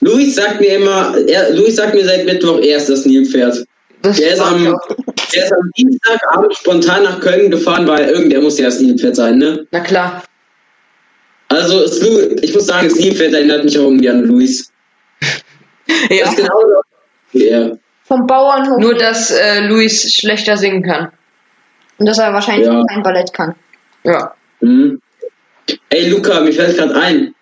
Luis 0.00 0.34
sagt 0.34 0.60
mir 0.60 0.76
immer, 0.76 1.16
er, 1.26 1.54
Luis 1.54 1.76
sagt 1.76 1.94
mir 1.94 2.04
seit 2.04 2.26
Mittwoch 2.26 2.60
erst 2.60 2.90
das 2.90 3.06
Nilpferd. 3.06 3.64
Das 4.02 4.16
Der 4.16 4.32
ist, 4.32 4.40
am, 4.40 4.64
der 5.34 5.44
ist 5.44 5.52
am 5.52 5.70
Dienstagabend 5.76 6.54
spontan 6.56 7.04
nach 7.04 7.20
Köln 7.20 7.50
gefahren, 7.50 7.86
weil 7.86 8.08
irgendwer 8.08 8.40
muss 8.40 8.58
ja 8.58 8.64
das 8.66 8.80
Nilpferd 8.80 9.14
sein, 9.16 9.38
ne? 9.38 9.66
Na 9.70 9.80
klar. 9.80 10.22
Also, 11.48 11.82
es, 11.84 12.00
ich 12.42 12.54
muss 12.54 12.66
sagen, 12.66 12.88
das 12.88 12.98
Nilpferd 12.98 13.32
erinnert 13.32 13.64
mich 13.64 13.78
auch 13.78 13.84
irgendwie 13.84 14.08
an 14.08 14.24
Luis. 14.24 14.72
Das 15.20 16.18
Ja. 16.18 16.28
ist 16.28 16.36
genauso 16.36 16.80
wie 17.32 17.48
er. 17.48 17.78
Vom 18.04 18.26
Bauernhof. 18.26 18.78
Nur, 18.80 18.94
dass 18.94 19.30
äh, 19.30 19.60
Luis 19.66 20.14
schlechter 20.14 20.56
singen 20.56 20.82
kann. 20.82 21.12
Und 21.98 22.06
dass 22.06 22.18
er 22.18 22.32
wahrscheinlich 22.32 22.66
Ja. 22.66 22.82
kein 22.88 23.02
Ballett 23.02 23.32
kann. 23.32 23.54
Ja. 24.04 24.34
Mhm. 24.60 25.00
Ey, 25.90 26.08
Luca, 26.08 26.40
mir 26.40 26.52
fällt 26.52 26.76
gerade 26.76 26.94
ein. 26.96 27.34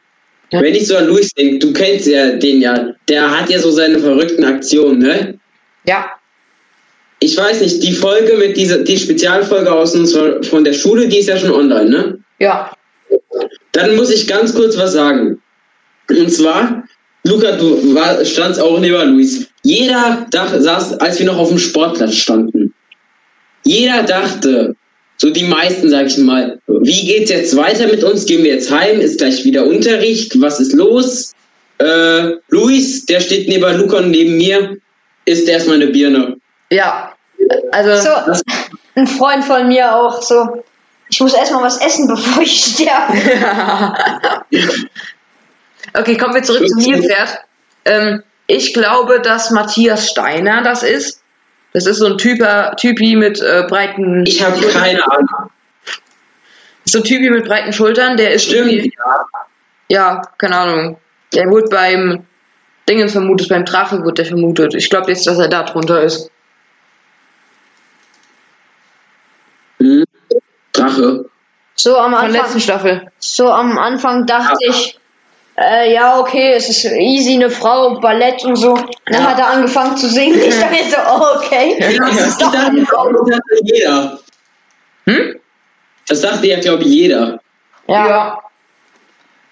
Ja. 0.50 0.60
Wenn 0.60 0.74
ich 0.74 0.86
so 0.86 0.96
an 0.96 1.06
Luis 1.06 1.32
denke, 1.32 1.58
du 1.60 1.72
kennst 1.72 2.06
ja 2.06 2.32
den 2.32 2.60
ja, 2.60 2.88
der 3.08 3.30
hat 3.30 3.48
ja 3.48 3.58
so 3.58 3.70
seine 3.70 3.98
verrückten 3.98 4.44
Aktionen, 4.44 4.98
ne? 4.98 5.38
Ja. 5.86 6.10
Ich 7.20 7.36
weiß 7.36 7.60
nicht, 7.60 7.82
die 7.82 7.92
Folge 7.92 8.34
mit 8.36 8.56
dieser, 8.56 8.78
die 8.78 8.96
Spezialfolge 8.96 9.70
aus 9.70 9.94
unserer, 9.94 10.42
von 10.42 10.64
der 10.64 10.72
Schule, 10.72 11.06
die 11.06 11.18
ist 11.18 11.28
ja 11.28 11.36
schon 11.36 11.52
online, 11.52 11.90
ne? 11.90 12.18
Ja. 12.38 12.72
Dann 13.72 13.94
muss 13.96 14.10
ich 14.10 14.26
ganz 14.26 14.54
kurz 14.54 14.76
was 14.76 14.94
sagen. 14.94 15.40
Und 16.08 16.32
zwar, 16.32 16.82
Luca, 17.24 17.52
du 17.52 17.94
war, 17.94 18.24
standst 18.24 18.60
auch 18.60 18.80
neben 18.80 19.14
Luis. 19.14 19.46
Jeder 19.62 20.26
dach, 20.30 20.52
saß, 20.58 20.94
als 20.94 21.18
wir 21.18 21.26
noch 21.26 21.36
auf 21.36 21.50
dem 21.50 21.58
Sportplatz 21.58 22.14
standen. 22.14 22.72
Jeder 23.64 24.02
dachte, 24.02 24.74
so 25.18 25.28
die 25.28 25.44
meisten, 25.44 25.90
sag 25.90 26.06
ich 26.06 26.16
mal, 26.16 26.58
wie 26.66 27.04
geht's 27.04 27.30
jetzt 27.30 27.54
weiter 27.54 27.86
mit 27.88 28.02
uns? 28.02 28.24
Gehen 28.24 28.42
wir 28.42 28.54
jetzt 28.54 28.70
heim? 28.70 29.00
Ist 29.00 29.18
gleich 29.18 29.44
wieder 29.44 29.66
Unterricht? 29.66 30.40
Was 30.40 30.60
ist 30.60 30.72
los? 30.72 31.32
Äh, 31.76 32.32
Luis, 32.48 33.04
der 33.04 33.20
steht 33.20 33.48
neben 33.48 33.78
Luca 33.78 33.98
und 33.98 34.10
neben 34.10 34.38
mir, 34.38 34.78
isst 35.26 35.46
erstmal 35.46 35.76
eine 35.76 35.88
Birne. 35.88 36.36
Ja. 36.70 37.09
Also, 37.72 37.96
So, 37.96 38.42
ein 38.94 39.06
Freund 39.06 39.44
von 39.44 39.68
mir 39.68 39.94
auch 39.94 40.22
so. 40.22 40.64
Ich 41.08 41.20
muss 41.20 41.34
erstmal 41.34 41.62
was 41.64 41.78
essen, 41.80 42.06
bevor 42.14 42.42
ich 42.42 42.64
sterbe. 42.64 43.14
okay, 45.94 46.16
kommen 46.16 46.34
wir 46.34 46.42
zurück 46.42 46.68
zum 46.68 46.78
Nilpferd. 46.78 47.40
Ähm, 47.84 48.22
ich 48.46 48.74
glaube, 48.74 49.20
dass 49.20 49.50
Matthias 49.50 50.10
Steiner 50.10 50.62
das 50.62 50.82
ist. 50.82 51.22
Das 51.72 51.86
ist 51.86 51.98
so 51.98 52.06
ein 52.06 52.18
Typer, 52.18 52.74
Typi 52.76 53.14
mit 53.16 53.40
äh, 53.40 53.64
breiten. 53.68 54.24
Ich 54.26 54.42
habe 54.42 54.60
keine 54.68 55.02
Ahnung. 55.10 55.50
So 56.84 56.98
ein 56.98 57.04
Typi 57.04 57.30
mit 57.30 57.44
breiten 57.46 57.72
Schultern, 57.72 58.16
der 58.16 58.32
ist 58.32 58.46
Stimmt, 58.46 58.72
irgendwie- 58.72 58.92
ja. 58.96 59.24
Ja, 59.88 60.22
keine 60.38 60.56
Ahnung. 60.56 60.98
Der 61.34 61.48
wurde 61.48 61.68
beim 61.68 62.24
Dingen 62.88 63.08
vermutet, 63.08 63.48
beim 63.48 63.64
Drache 63.64 64.02
wurde 64.02 64.14
der 64.14 64.26
vermutet. 64.26 64.74
Ich 64.74 64.90
glaube 64.90 65.10
jetzt, 65.10 65.26
dass 65.26 65.38
er 65.38 65.48
da 65.48 65.62
drunter 65.64 66.02
ist. 66.02 66.30
Hm. 69.78 70.04
Drache. 70.82 71.24
So 71.76 71.96
am 71.96 72.12
Von 72.12 72.20
der 72.22 72.30
letzten 72.30 72.44
Anfang, 72.46 72.60
Staffel. 72.60 73.12
so 73.18 73.50
am 73.50 73.78
Anfang 73.78 74.26
dachte 74.26 74.56
Ja. 74.60 74.70
ich, 74.70 74.98
äh, 75.56 75.92
ja, 75.94 76.18
okay, 76.18 76.52
es 76.54 76.68
ist 76.68 76.84
easy, 76.84 77.34
eine 77.34 77.50
Frau, 77.50 77.98
Ballett 78.00 78.44
und 78.44 78.56
so. 78.56 78.74
Dann 79.06 79.22
Ja. 79.22 79.30
hat 79.30 79.38
er 79.38 79.48
angefangen 79.48 79.96
zu 79.96 80.08
singen. 80.08 80.38
Ich 80.40 80.58
dachte 80.58 80.72
mir 80.74 80.84
so, 80.90 80.96
oh, 81.08 81.36
okay. 81.36 81.76
Das 81.80 82.16
Das 82.16 82.26
ist 82.28 82.42
doch 82.42 82.52
dachte, 82.52 82.80
dachte 82.84 83.60
jeder. 83.64 84.18
Hm? 85.06 85.40
Das 86.08 86.20
dachte 86.20 86.46
ja, 86.46 86.60
glaube 86.60 86.82
ich, 86.82 86.88
jeder. 86.88 87.40
Ja. 87.86 88.08
Ja. 88.08 88.38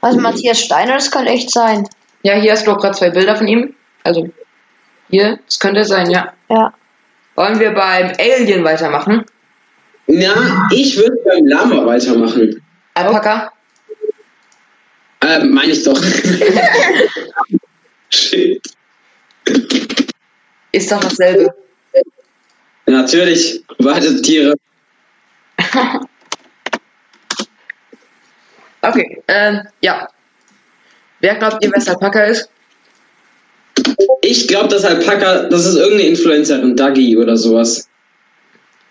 Also 0.00 0.18
Matthias 0.20 0.60
Steiner, 0.60 0.94
das 0.94 1.10
kann 1.10 1.26
echt 1.26 1.50
sein. 1.50 1.88
Ja, 2.22 2.34
hier 2.34 2.52
hast 2.52 2.66
du 2.66 2.72
auch 2.72 2.78
gerade 2.78 2.96
zwei 2.96 3.10
Bilder 3.10 3.36
von 3.36 3.48
ihm. 3.48 3.74
Also, 4.04 4.28
hier, 5.10 5.38
das 5.46 5.58
könnte 5.58 5.84
sein, 5.84 6.10
ja. 6.10 6.32
Ja. 6.48 6.72
Wollen 7.34 7.58
wir 7.60 7.72
beim 7.72 8.12
Alien 8.18 8.64
weitermachen? 8.64 9.24
Na, 10.08 10.66
ich 10.72 10.96
würde 10.96 11.16
beim 11.24 11.46
Lama 11.46 11.84
weitermachen. 11.84 12.62
Alpaka? 12.94 13.52
Äh, 15.20 15.44
meine 15.44 15.72
ich 15.72 15.84
doch. 15.84 16.02
Shit. 18.10 18.62
Ist 20.72 20.90
doch 20.90 21.00
dasselbe. 21.00 21.54
Natürlich, 22.86 23.62
beide 23.78 24.20
Tiere. 24.22 24.54
Okay, 28.80 29.20
ähm, 29.26 29.60
ja. 29.82 30.08
Wer 31.20 31.34
glaubt 31.34 31.64
ihr, 31.64 31.72
wer 31.74 31.88
Alpaka 31.88 32.24
ist? 32.24 32.48
Ich 34.22 34.46
glaube, 34.46 34.68
dass 34.68 34.84
Alpaka, 34.84 35.48
das 35.48 35.66
ist 35.66 35.74
irgendeine 35.74 36.10
Influencerin, 36.10 36.76
Dagi 36.76 37.16
oder 37.16 37.36
sowas. 37.36 37.87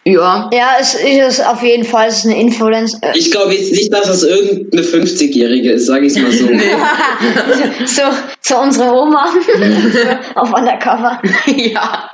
Ja. 0.10 0.50
Ja, 0.54 0.70
es 0.80 0.96
ist 0.96 1.46
auf 1.46 1.62
jeden 1.62 1.84
Fall 1.84 2.08
es 2.08 2.20
ist 2.20 2.26
eine 2.26 2.40
Influencer. 2.40 2.98
Äh, 3.02 3.18
Ich 3.18 3.30
glaube 3.30 3.54
jetzt 3.54 3.72
nicht, 3.72 3.92
dass 3.94 4.06
das 4.08 4.24
irgendeine 4.24 4.84
50-Jährige 4.84 5.72
ist, 5.74 5.86
sage 5.88 6.06
ich 6.06 6.16
mal 6.16 6.32
so. 6.32 6.48
so, 7.86 8.02
so 8.40 8.58
unsere 8.58 8.94
Oma 8.94 9.26
auf 10.36 10.54
Undercover. 10.54 11.22
ja. 11.48 12.10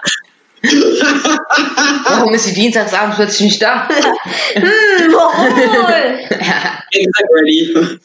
Warum 2.06 2.34
ist 2.34 2.46
sie 2.46 2.54
dienstagsabends 2.56 3.18
plötzlich 3.18 3.42
nicht 3.52 3.62
da? 3.62 3.88
Hm, 4.54 4.64
warum? 5.14 5.56
Ready. 7.36 8.00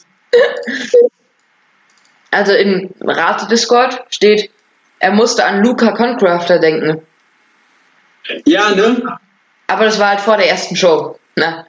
Also 2.31 2.53
im 2.53 2.91
Rate-Discord 3.01 4.05
steht, 4.11 4.51
er 4.99 5.13
musste 5.13 5.47
an 5.47 5.63
Luca 5.63 5.93
Concrafter 5.93 6.59
denken. 6.59 7.01
Ja, 8.45 8.71
ne? 8.75 9.19
Aber 9.69 9.85
das 9.85 9.99
war 9.99 10.09
halt 10.11 10.21
vor 10.21 10.37
der 10.37 10.49
ersten 10.49 10.75
Show. 10.75 11.19
Ne? 11.37 11.67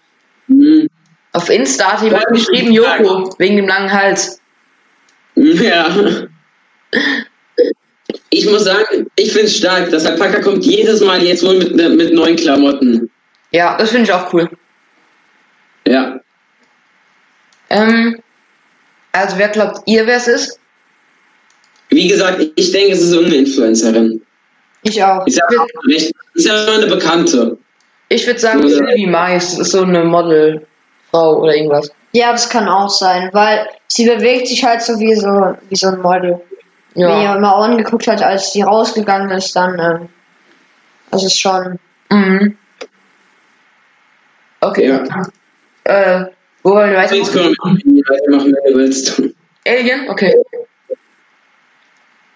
Hm. 0.48 0.90
Auf 1.34 1.50
Insta 1.50 1.94
hat 1.94 2.02
jemand 2.02 2.26
geschrieben, 2.30 2.72
Joko, 2.72 3.36
wegen 3.38 3.58
dem 3.58 3.68
langen 3.68 3.92
Hals. 3.92 4.42
Ja. 5.36 5.88
Ich 8.30 8.46
muss 8.46 8.66
sagen, 8.66 9.10
ich 9.16 9.32
finde 9.32 9.46
es 9.46 9.58
stark. 9.58 9.90
Das 9.90 10.06
Alpaka 10.06 10.42
kommt 10.42 10.66
jedes 10.66 11.00
Mal 11.02 11.24
jetzt 11.24 11.46
wohl 11.46 11.60
mit, 11.60 11.76
mit 11.76 12.14
neuen 12.14 12.36
Klamotten. 12.36 13.10
Ja, 13.52 13.78
das 13.78 13.92
finde 13.92 14.06
ich 14.06 14.12
auch 14.12 14.34
cool. 14.34 14.50
Ja. 15.88 16.20
Ähm, 17.70 18.22
also 19.14 19.38
wer 19.38 19.50
glaubt 19.50 19.82
ihr, 19.86 20.06
wer 20.06 20.18
es 20.18 20.28
ist? 20.28 20.60
Wie 21.90 22.08
gesagt, 22.08 22.46
ich 22.56 22.72
denke, 22.72 22.94
es 22.94 23.02
ist 23.02 23.14
irgendeine 23.14 23.44
Influencerin. 23.44 24.22
Ich 24.84 25.02
auch. 25.04 25.26
Ist 25.26 25.38
ja 25.38 25.60
auch 25.60 25.68
recht, 25.88 26.14
ist 26.34 26.46
ja 26.46 26.66
eine 26.66 26.88
Bekannte. 26.88 27.58
Ich 28.10 28.26
würde 28.26 28.40
sagen, 28.40 28.64
Ja. 28.64 28.70
Sylvie 28.70 29.08
Mais 29.08 29.58
ist 29.60 29.72
so 29.72 29.84
eine 29.84 30.04
Modelfrau 30.04 31.38
oder 31.42 31.56
irgendwas. 31.56 31.92
Ja, 32.12 32.32
das 32.32 32.50
kann 32.50 32.68
auch 32.68 32.90
sein, 32.90 33.30
weil 33.34 33.68
sie 33.88 34.08
bewegt 34.10 34.48
sich 34.48 34.64
halt 34.64 34.82
so 34.82 35.00
wie 35.00 35.14
so, 35.16 35.56
wie 35.70 35.76
so 35.76 35.90
ein 35.90 36.02
Model. 36.02 36.42
Wenn 36.96 37.04
ihr 37.04 37.24
Ja. 37.24 37.38
mal 37.40 37.54
angeguckt 37.64 38.08
hat, 38.08 38.24
als 38.24 38.52
sie 38.52 38.64
rausgegangen 38.64 39.30
ist, 39.30 39.56
dann, 39.56 39.80
ähm, 39.80 40.10
das 41.12 41.24
ist 41.24 41.40
schon. 41.40 41.78
Mhm. 42.10 42.58
Okay. 44.62 44.88
Ja. 44.88 45.04
Äh, 45.84 46.26
wo 46.64 46.72
wollen 46.72 46.92
wir 46.92 47.02
Jetzt 47.04 47.36
weitermachen? 47.36 47.56
können 47.62 47.96
wir 47.96 48.04
weitermachen, 48.10 48.54
wenn 48.64 48.74
du 48.74 48.80
willst. 48.80 49.22
Alien? 49.68 50.10
Okay. 50.10 50.36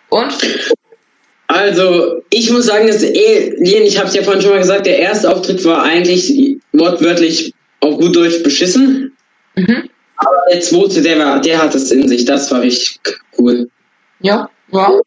Und? 0.10 0.74
Also, 1.54 2.24
ich 2.32 2.50
muss 2.50 2.66
sagen, 2.66 2.88
das 2.88 3.04
Alien, 3.04 3.84
ich 3.84 4.00
habe 4.00 4.08
es 4.08 4.16
ja 4.16 4.24
vorhin 4.24 4.42
schon 4.42 4.52
mal 4.52 4.58
gesagt, 4.58 4.88
der 4.88 4.98
erste 4.98 5.32
Auftritt 5.32 5.64
war 5.66 5.84
eigentlich 5.84 6.58
wortwörtlich 6.72 7.54
auf 7.80 8.00
gut 8.00 8.16
Deutsch 8.16 8.42
beschissen. 8.42 9.16
Mhm. 9.54 9.88
Aber 10.16 10.36
der 10.52 10.62
zweite, 10.62 11.04
der, 11.04 11.20
war, 11.20 11.40
der 11.40 11.62
hat 11.62 11.76
es 11.76 11.92
in 11.92 12.08
sich. 12.08 12.26
Das 12.26 12.50
war 12.50 12.62
richtig 12.62 13.00
cool. 13.38 13.70
Ja. 14.22 14.50
Ja. 14.72 15.00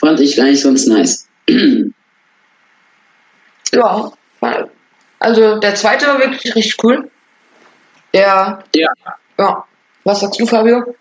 Fand 0.00 0.18
ich 0.18 0.42
eigentlich 0.42 0.64
ganz 0.64 0.86
nice. 0.86 1.28
Ja. 3.74 4.12
Also 5.18 5.58
der 5.58 5.74
zweite 5.76 6.06
war 6.06 6.18
wirklich 6.18 6.54
richtig 6.54 6.76
cool. 6.84 7.10
Der. 8.12 8.62
Ja. 8.74 8.90
Ja. 9.38 9.64
Was 10.04 10.20
sagst 10.20 10.38
du, 10.38 10.44
Fabio? 10.44 10.94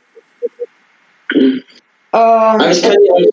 Aber 2.12 2.64
Ähm, 2.64 2.72
ich 2.72 2.82
kann 2.82 2.94
ja 2.94 3.26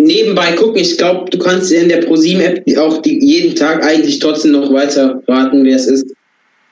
nebenbei 0.00 0.52
gucken. 0.52 0.76
Ich 0.76 0.96
glaube, 0.96 1.30
du 1.30 1.38
kannst 1.38 1.72
in 1.72 1.88
der 1.88 1.98
ProSieben-App 1.98 2.78
auch 2.78 3.02
die, 3.02 3.18
jeden 3.24 3.54
Tag 3.56 3.82
eigentlich 3.84 4.18
trotzdem 4.18 4.52
noch 4.52 4.72
weiter 4.72 5.22
raten, 5.26 5.64
wer 5.64 5.76
es 5.76 5.86
ist. 5.86 6.12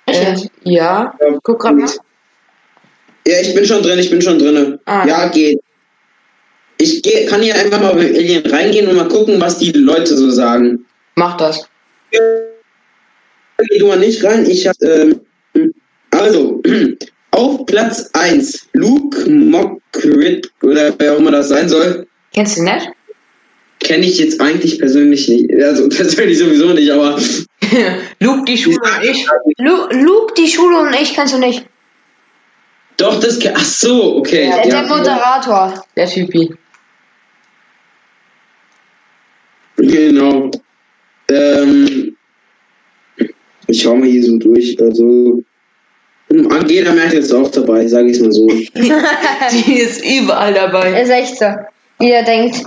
Äh, 0.07 0.35
ja. 0.65 1.15
Ja, 1.21 1.39
Guck 1.43 1.61
grad 1.61 1.77
mal. 1.77 1.91
Ja, 3.27 3.41
ich 3.41 3.55
bin 3.55 3.65
schon 3.65 3.83
drin, 3.83 3.99
ich 3.99 4.11
bin 4.11 4.23
schon 4.23 4.39
drin. 4.39 4.79
Ah. 4.85 5.05
Ja, 5.07 5.29
geht. 5.29 5.61
Ich 6.79 7.03
geh, 7.03 7.27
kann 7.27 7.43
hier 7.43 7.55
einfach 7.55 7.81
mal 7.81 7.95
bei 7.95 8.15
Alien 8.15 8.47
reingehen 8.47 8.87
und 8.89 8.97
mal 8.97 9.09
gucken, 9.09 9.41
was 9.41 9.59
die 9.59 9.73
Leute 9.73 10.17
so 10.17 10.31
sagen. 10.31 10.85
Mach 11.17 11.37
das. 11.37 11.67
Geh 12.11 13.79
du 13.79 13.87
mal 13.87 13.99
nicht 13.99 14.23
rein. 14.23 14.49
Ich 14.49 14.69
hab, 14.69 14.77
ähm, 14.83 15.21
also, 16.11 16.63
auf 17.31 17.67
Platz 17.67 18.11
1, 18.13 18.69
Luke 18.75 19.29
Mockridge, 19.29 20.49
oder 20.63 20.95
wer 20.99 21.15
auch 21.15 21.19
immer 21.19 21.31
das 21.31 21.49
sein 21.49 21.69
soll, 21.69 22.07
Kennst 22.37 22.59
du 22.59 22.65
nicht? 22.65 22.91
Kenne 23.87 24.05
ich 24.05 24.19
jetzt 24.19 24.41
eigentlich 24.41 24.79
persönlich 24.79 25.29
nicht. 25.29 25.63
Also 25.63 25.89
persönlich 25.89 26.39
sowieso 26.39 26.73
nicht, 26.73 26.91
aber 26.91 27.19
Luke, 28.21 28.45
die 28.47 28.59
Schule 28.59 28.77
und 28.77 29.05
ich. 29.05 29.27
Lu 29.59 29.87
Luke, 29.91 30.35
die 30.37 30.49
Schule 30.49 30.81
und 30.81 30.95
ich 30.95 31.15
kennst 31.15 31.35
du 31.35 31.39
nicht. 31.39 31.65
doch, 32.97 33.21
das 33.21 33.39
Ach 33.55 33.65
so, 33.65 34.17
okay. 34.17 34.51
Der, 34.51 34.69
ja. 34.69 34.83
der 34.83 34.97
Moderator. 34.97 35.85
Der 35.97 36.07
Typi. 36.07 36.55
Genau. 39.77 40.51
Ähm, 41.29 42.17
ich 43.67 43.83
schau 43.83 43.97
mal 43.97 44.09
hier 44.09 44.25
so 44.25 44.39
durch. 44.39 44.77
Also, 44.81 45.43
hm, 46.31 46.51
Angela 46.51 46.93
Merkel 46.93 47.21
ist 47.21 47.33
auch 47.33 47.51
dabei, 47.51 47.87
sage 47.87 48.11
ich 48.11 48.21
mal 48.21 48.33
so. 48.33 48.47
Die 49.53 49.75
ist 49.75 50.05
überall 50.05 50.55
dabei. 50.55 50.91
Er 50.93 51.03
ist 51.03 51.11
echt 51.11 51.39
so. 51.39 51.47
Wie 51.99 52.11
er 52.11 52.25
denkt, 52.25 52.63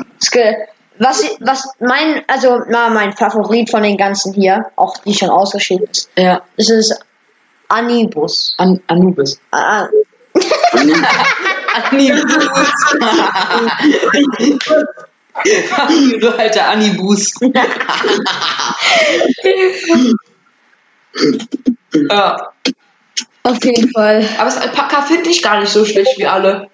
was, 1.00 1.24
was 1.40 1.68
mein, 1.80 2.24
also 2.28 2.60
na, 2.68 2.90
mein 2.90 3.14
Favorit 3.14 3.70
von 3.70 3.84
den 3.84 3.98
ganzen 3.98 4.34
hier, 4.34 4.66
auch 4.76 4.98
die 5.00 5.14
schon 5.14 5.30
ausgeschrieben 5.30 5.88
ist, 5.90 6.10
Ja. 6.18 6.42
ist 6.58 6.70
es 6.70 7.00
Anibus. 7.70 8.54
An 8.58 8.82
Anubis. 8.88 9.40
Ah, 9.52 9.88
Anibus. 11.74 12.22
du 16.20 16.30
alter 16.38 16.68
Anibus. 16.70 17.34
ja. 22.10 22.52
auf 23.44 23.64
jeden 23.64 23.92
Fall. 23.92 24.28
Aber 24.38 24.46
das 24.46 24.58
Alpaka 24.58 25.02
finde 25.04 25.30
ich 25.30 25.42
gar 25.42 25.60
nicht 25.60 25.72
so 25.72 25.86
schlecht 25.86 26.18
wie 26.18 26.28
alle. 26.28 26.70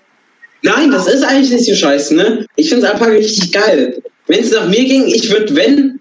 Nein, 0.61 0.91
das 0.91 1.07
ist 1.07 1.23
eigentlich 1.23 1.51
nicht 1.51 1.65
so 1.65 1.75
scheiße, 1.75 2.15
ne? 2.15 2.45
Ich 2.55 2.69
finde 2.69 2.89
Alpaka 2.89 3.11
richtig 3.11 3.51
geil. 3.51 4.01
Wenn 4.27 4.39
es 4.39 4.51
nach 4.51 4.67
mir 4.67 4.83
ging, 4.83 5.05
ich 5.07 5.29
würde, 5.31 5.55
wenn, 5.55 5.99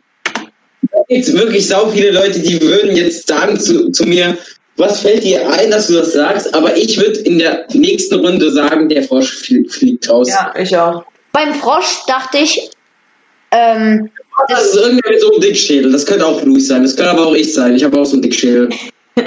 da 0.90 0.98
gibt's 1.08 1.32
wirklich 1.32 1.66
sau 1.68 1.88
viele 1.88 2.10
Leute, 2.12 2.40
die 2.40 2.60
würden 2.62 2.96
jetzt 2.96 3.26
sagen 3.28 3.58
zu, 3.60 3.90
zu 3.90 4.04
mir, 4.04 4.36
was 4.76 5.00
fällt 5.00 5.22
dir 5.22 5.48
ein, 5.50 5.70
dass 5.70 5.88
du 5.88 5.94
das 5.94 6.12
sagst? 6.14 6.52
Aber 6.54 6.76
ich 6.76 6.96
würde 6.96 7.20
in 7.20 7.38
der 7.38 7.66
nächsten 7.74 8.14
Runde 8.14 8.50
sagen, 8.50 8.88
der 8.88 9.02
Frosch 9.04 9.32
flie- 9.36 9.68
fliegt 9.68 10.08
raus. 10.08 10.28
Ja, 10.30 10.52
ich 10.58 10.76
auch. 10.76 11.04
Beim 11.32 11.54
Frosch 11.54 12.04
dachte 12.06 12.38
ich, 12.38 12.70
ähm, 13.52 14.10
Das 14.48 14.64
ist 14.66 14.76
irgendwer 14.76 15.10
mit 15.12 15.20
so 15.20 15.30
einem 15.30 15.40
Dickschädel. 15.42 15.92
Das 15.92 16.06
könnte 16.06 16.26
auch 16.26 16.42
Luis 16.42 16.66
sein. 16.68 16.82
Das 16.82 16.96
könnte 16.96 17.10
aber 17.10 17.26
auch 17.26 17.34
ich 17.34 17.52
sein. 17.54 17.76
Ich 17.76 17.84
habe 17.84 18.00
auch 18.00 18.04
so 18.04 18.14
einen 18.14 18.22
Dickschädel. 18.22 18.68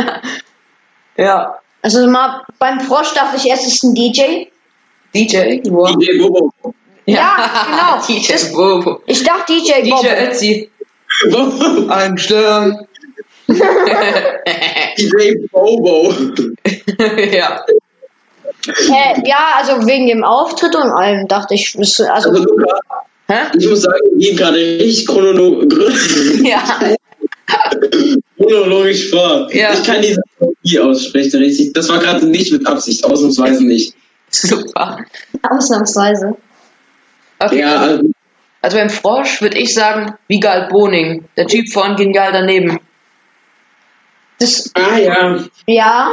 Ja. 1.18 1.60
also 1.82 2.08
mal 2.08 2.44
beim 2.60 2.80
Frosch 2.82 3.14
dachte 3.16 3.38
ich 3.38 3.46
erst, 3.48 3.66
es 3.66 3.76
ist 3.76 3.84
ein 3.84 3.96
DJ. 3.96 4.46
DJ, 5.14 5.62
wow. 5.70 5.96
DJ 5.98 6.18
Bobo. 6.20 6.52
Ja, 7.06 7.36
genau. 7.66 8.06
DJ 8.20 8.32
Das- 8.34 8.52
Bobo. 8.52 9.02
Ich 9.06 9.24
dachte 9.24 9.54
DJ 9.54 9.82
DJ 9.84 9.90
Bob. 9.90 10.06
Ötzi. 10.06 10.70
Bobo. 11.32 11.88
Ein 11.94 12.18
Stern. 12.18 12.86
DJ 14.98 15.48
Bobo. 15.52 16.14
ja. 17.32 17.64
Äh, 18.68 19.28
ja, 19.28 19.50
also 19.58 19.86
wegen 19.88 20.08
dem 20.08 20.24
Auftritt 20.24 20.76
und 20.76 20.82
allem 20.92 21.28
dachte 21.28 21.54
ich, 21.54 21.76
es- 21.76 22.00
also 22.02 22.30
Also 22.30 22.44
Luca, 22.44 22.80
Hä? 23.30 23.36
ich 23.58 23.68
muss 23.70 23.82
sagen, 23.82 24.00
wir 24.14 24.20
gehen 24.28 24.38
gerade 24.38 24.58
richtig 24.58 25.06
chrono 25.08 25.64
Ja. 26.44 26.80
chronologisch 28.38 29.10
vor. 29.10 29.48
Ja. 29.54 29.74
Ich 29.74 29.84
kann 29.84 30.02
diese 30.02 30.22
nie 30.64 30.80
aussprechen, 30.80 31.40
richtig. 31.40 31.74
Das 31.74 31.88
war 31.90 32.00
gerade 32.00 32.26
nicht 32.26 32.52
mit 32.52 32.66
Absicht, 32.68 33.04
ausnahmsweise 33.06 33.66
nicht. 33.66 33.94
Super. 34.30 35.06
ausnahmsweise. 35.44 36.36
Okay. 37.40 37.60
Ja, 37.60 37.76
also, 37.82 38.04
Also 38.62 38.78
beim 38.78 38.90
Frosch 38.90 39.42
würde 39.42 39.58
ich 39.58 39.74
sagen, 39.74 40.16
Vigal 40.28 40.68
Boning. 40.70 41.26
Der 41.38 41.48
Typ 41.48 41.72
von 41.72 41.96
Genial 41.96 42.32
daneben. 42.32 42.80
Das, 44.40 44.72
ah 44.76 44.98
ja. 44.98 45.40
ja, 45.66 46.10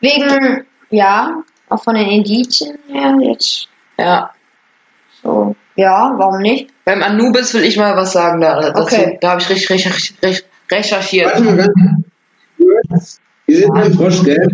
wegen, 0.00 0.64
ja, 0.90 1.42
auch 1.68 1.82
von 1.82 1.94
den 1.96 2.08
Indizien 2.08 2.78
her 2.88 3.16
jetzt 3.22 3.68
Ja. 3.98 4.30
so, 5.22 5.56
ja, 5.74 6.12
warum 6.16 6.38
nicht? 6.42 6.70
Beim 6.84 7.02
Anubis 7.02 7.52
will 7.54 7.64
ich 7.64 7.76
mal 7.76 7.96
was 7.96 8.12
sagen 8.12 8.40
da. 8.40 8.60
Dazu. 8.60 8.82
Okay. 8.82 9.18
Da 9.20 9.30
habe 9.30 9.40
ich 9.40 9.48
richtig 9.48 9.70
recherchiert. 9.70 10.22
Warte 10.22 10.44
recherchiert. 10.70 11.40
mal 11.40 11.70
ganz 12.88 13.20
Wir 13.46 13.56
sind 13.58 13.74
beim 13.74 13.92
Frosch, 13.94 14.22
gell? 14.22 14.48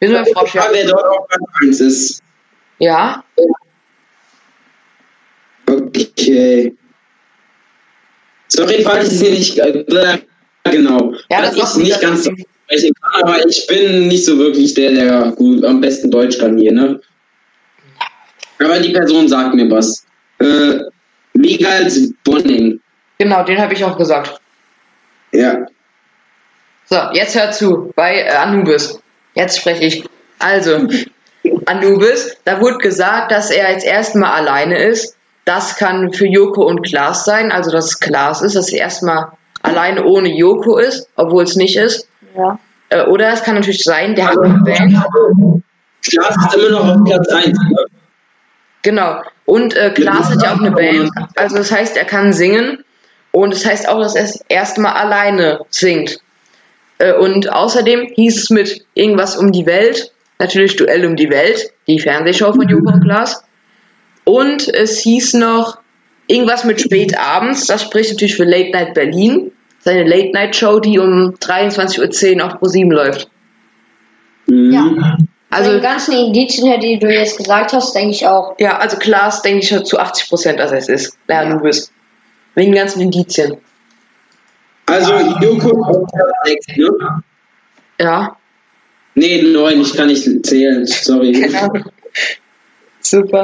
Sind 0.00 0.12
beim 0.12 0.26
Frosch, 0.26 0.54
ja. 0.54 0.68
Wer 0.72 0.86
dort 0.86 1.04
auf 1.04 1.28
Platz 1.28 1.42
1 1.62 1.80
ist. 1.80 2.22
Ja. 2.78 3.24
Okay. 5.66 6.74
Sorry, 8.48 8.82
falls 8.84 9.08
ich 9.08 9.14
es 9.14 9.20
hier 9.20 9.30
nicht 9.30 9.58
äh, 9.58 10.18
genau. 10.64 11.14
Ja, 11.30 11.42
das 11.42 11.56
es 11.56 11.76
nicht 11.76 12.00
ganz 12.00 12.24
so 12.24 12.30
sprechen 12.66 12.92
kann, 13.00 13.22
aber 13.22 13.46
ich 13.46 13.66
bin 13.66 14.08
nicht 14.08 14.24
so 14.24 14.38
wirklich 14.38 14.74
der, 14.74 14.92
der 14.92 15.32
gut 15.32 15.64
am 15.64 15.80
besten 15.80 16.10
Deutsch 16.10 16.38
kann 16.38 16.58
hier, 16.58 16.72
ne? 16.72 17.00
Aber 18.62 18.78
die 18.78 18.92
Person 18.92 19.28
sagt 19.28 19.54
mir 19.54 19.70
was. 19.70 20.06
Äh, 20.38 20.80
Migals 21.34 22.12
Bonning. 22.24 22.80
Genau, 23.18 23.42
den 23.44 23.58
habe 23.58 23.74
ich 23.74 23.84
auch 23.84 23.96
gesagt. 23.96 24.40
Ja. 25.32 25.66
So, 26.84 26.96
jetzt 27.12 27.34
hör 27.34 27.50
zu. 27.50 27.92
Bei 27.96 28.22
äh, 28.22 28.30
Anubis. 28.30 28.98
Jetzt 29.36 29.58
spreche 29.58 29.84
ich. 29.84 30.04
Also, 30.38 30.88
Anubis, 31.66 32.36
da 32.44 32.60
wurde 32.60 32.78
gesagt, 32.78 33.30
dass 33.30 33.50
er 33.50 33.70
jetzt 33.70 33.86
erstmal 33.86 34.32
alleine 34.32 34.78
ist. 34.78 35.16
Das 35.44 35.76
kann 35.76 36.12
für 36.12 36.26
Joko 36.26 36.64
und 36.66 36.82
Klaas 36.82 37.24
sein, 37.24 37.52
also 37.52 37.70
dass 37.70 37.84
es 37.84 38.00
Klaas 38.00 38.42
ist, 38.42 38.56
dass 38.56 38.72
er 38.72 38.80
erstmal 38.80 39.28
alleine 39.62 40.04
ohne 40.04 40.34
Joko 40.34 40.78
ist, 40.78 41.08
obwohl 41.14 41.44
es 41.44 41.54
nicht 41.54 41.76
ist. 41.76 42.08
Ja. 42.36 42.58
Äh, 42.88 43.04
oder 43.04 43.32
es 43.32 43.44
kann 43.44 43.54
natürlich 43.54 43.84
sein, 43.84 44.16
der 44.16 44.28
hat 44.28 44.38
eine 44.38 44.58
Band. 44.64 44.96
Klaas 46.02 46.36
ist 46.36 46.54
immer 46.54 46.70
noch 46.70 46.96
auf 46.96 47.04
Platz 47.04 47.28
1. 47.28 47.46
Ne? 47.46 47.76
Genau. 48.82 49.22
Und 49.44 49.76
äh, 49.76 49.90
Klaas 49.90 50.30
hat 50.30 50.42
ja 50.42 50.54
auch 50.54 50.60
eine 50.60 50.72
Band. 50.72 51.10
Also 51.36 51.56
das 51.56 51.70
heißt, 51.70 51.96
er 51.96 52.04
kann 52.04 52.32
singen. 52.32 52.84
Und 53.32 53.52
das 53.52 53.66
heißt 53.66 53.88
auch, 53.88 54.00
dass 54.00 54.14
er 54.14 54.22
das 54.22 54.44
erste 54.48 54.80
Mal 54.80 54.92
alleine 54.92 55.60
singt. 55.68 56.20
Äh, 56.98 57.14
und 57.14 57.52
außerdem 57.52 58.08
hieß 58.14 58.42
es 58.42 58.50
mit 58.50 58.86
irgendwas 58.94 59.36
um 59.36 59.52
die 59.52 59.66
Welt. 59.66 60.12
Natürlich 60.38 60.76
Duell 60.76 61.06
um 61.06 61.16
die 61.16 61.30
Welt. 61.30 61.72
Die 61.86 61.98
Fernsehshow 61.98 62.52
von 62.52 62.68
Joko 62.68 62.92
und 62.92 63.02
Klaas. 63.02 63.44
Und 64.24 64.68
es 64.68 64.98
hieß 64.98 65.34
noch 65.34 65.78
irgendwas 66.26 66.64
mit 66.64 66.80
spätabends. 66.80 67.66
Das 67.66 67.82
spricht 67.82 68.10
natürlich 68.10 68.36
für 68.36 68.44
Late 68.44 68.70
Night 68.70 68.94
Berlin. 68.94 69.52
Seine 69.78 70.04
Late 70.04 70.32
Night 70.32 70.56
Show, 70.56 70.80
die 70.80 70.98
um 70.98 71.34
23.10 71.34 72.40
Uhr 72.40 72.46
auf 72.46 72.58
ProSieben 72.58 72.90
läuft. 72.90 73.30
Mhm. 74.46 74.72
Ja. 74.72 75.16
Also 75.48 75.70
Also 75.70 75.76
die 75.76 75.82
ganzen 75.82 76.12
Indizien 76.12 76.66
her, 76.66 76.78
die 76.78 76.98
du 76.98 77.08
jetzt 77.08 77.38
gesagt 77.38 77.72
hast, 77.72 77.94
denke 77.94 78.10
ich 78.10 78.26
auch. 78.26 78.56
Ja, 78.58 78.78
also 78.78 78.96
Klaas 78.96 79.42
denke 79.42 79.60
ich 79.60 79.68
schon 79.68 79.84
zu 79.84 79.98
80 79.98 80.28
Prozent, 80.28 80.58
dass 80.58 80.72
er 80.72 80.78
es 80.78 80.88
ist. 80.88 81.18
Der 81.28 81.40
Anubis. 81.40 81.92
Wegen 82.56 82.72
den 82.72 82.80
ganzen 82.80 83.00
Indizien. 83.00 83.58
Also 84.86 85.12
Joko 85.40 86.06
6, 86.44 86.66
ne? 86.76 87.22
Ja. 88.00 88.36
Nee, 89.14 89.42
9, 89.42 89.80
ich 89.80 89.94
kann 89.94 90.08
nicht 90.08 90.46
zählen. 90.46 90.86
Sorry. 90.86 91.32
Genau. 91.32 91.72
Super. 93.00 93.42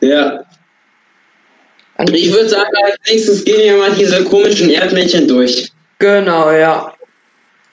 Ja. 0.00 0.44
Ich 2.12 2.32
würde 2.32 2.48
sagen, 2.48 2.70
als 2.84 2.96
nächstes 3.08 3.44
gehen 3.44 3.58
wir 3.58 3.76
mal 3.78 3.92
diese 3.94 4.22
komischen 4.24 4.68
Erdmännchen 4.68 5.26
durch. 5.28 5.72
Genau, 5.98 6.50
ja. 6.50 6.92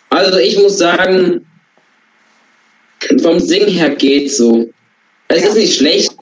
Also 0.10 0.38
ich 0.38 0.58
muss 0.58 0.78
sagen, 0.78 1.46
vom 3.22 3.40
Singen 3.40 3.70
her 3.70 3.90
geht's 3.96 4.38
so. 4.38 4.70
Es 5.28 5.44
ist 5.44 5.56
nicht 5.56 5.78
schlecht, 5.78 6.14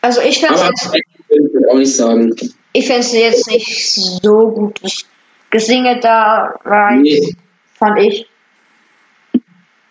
Also 0.00 0.20
ich 0.22 0.38
fände 0.40 0.58
aber 0.60 0.70
es 0.74 0.90
ich 1.28 1.52
würde 1.52 1.70
auch 1.70 1.76
nicht 1.76 1.94
sagen. 1.94 2.34
ich 2.72 2.86
fänd's 2.86 3.12
jetzt 3.12 3.46
nicht 3.50 3.94
so 4.22 4.50
gut. 4.50 4.78
Das 4.82 5.04
Gesinge 5.50 6.00
da 6.00 6.54
war, 6.64 6.92
Nee. 6.92 7.34
fand 7.78 8.00
ich. 8.00 8.26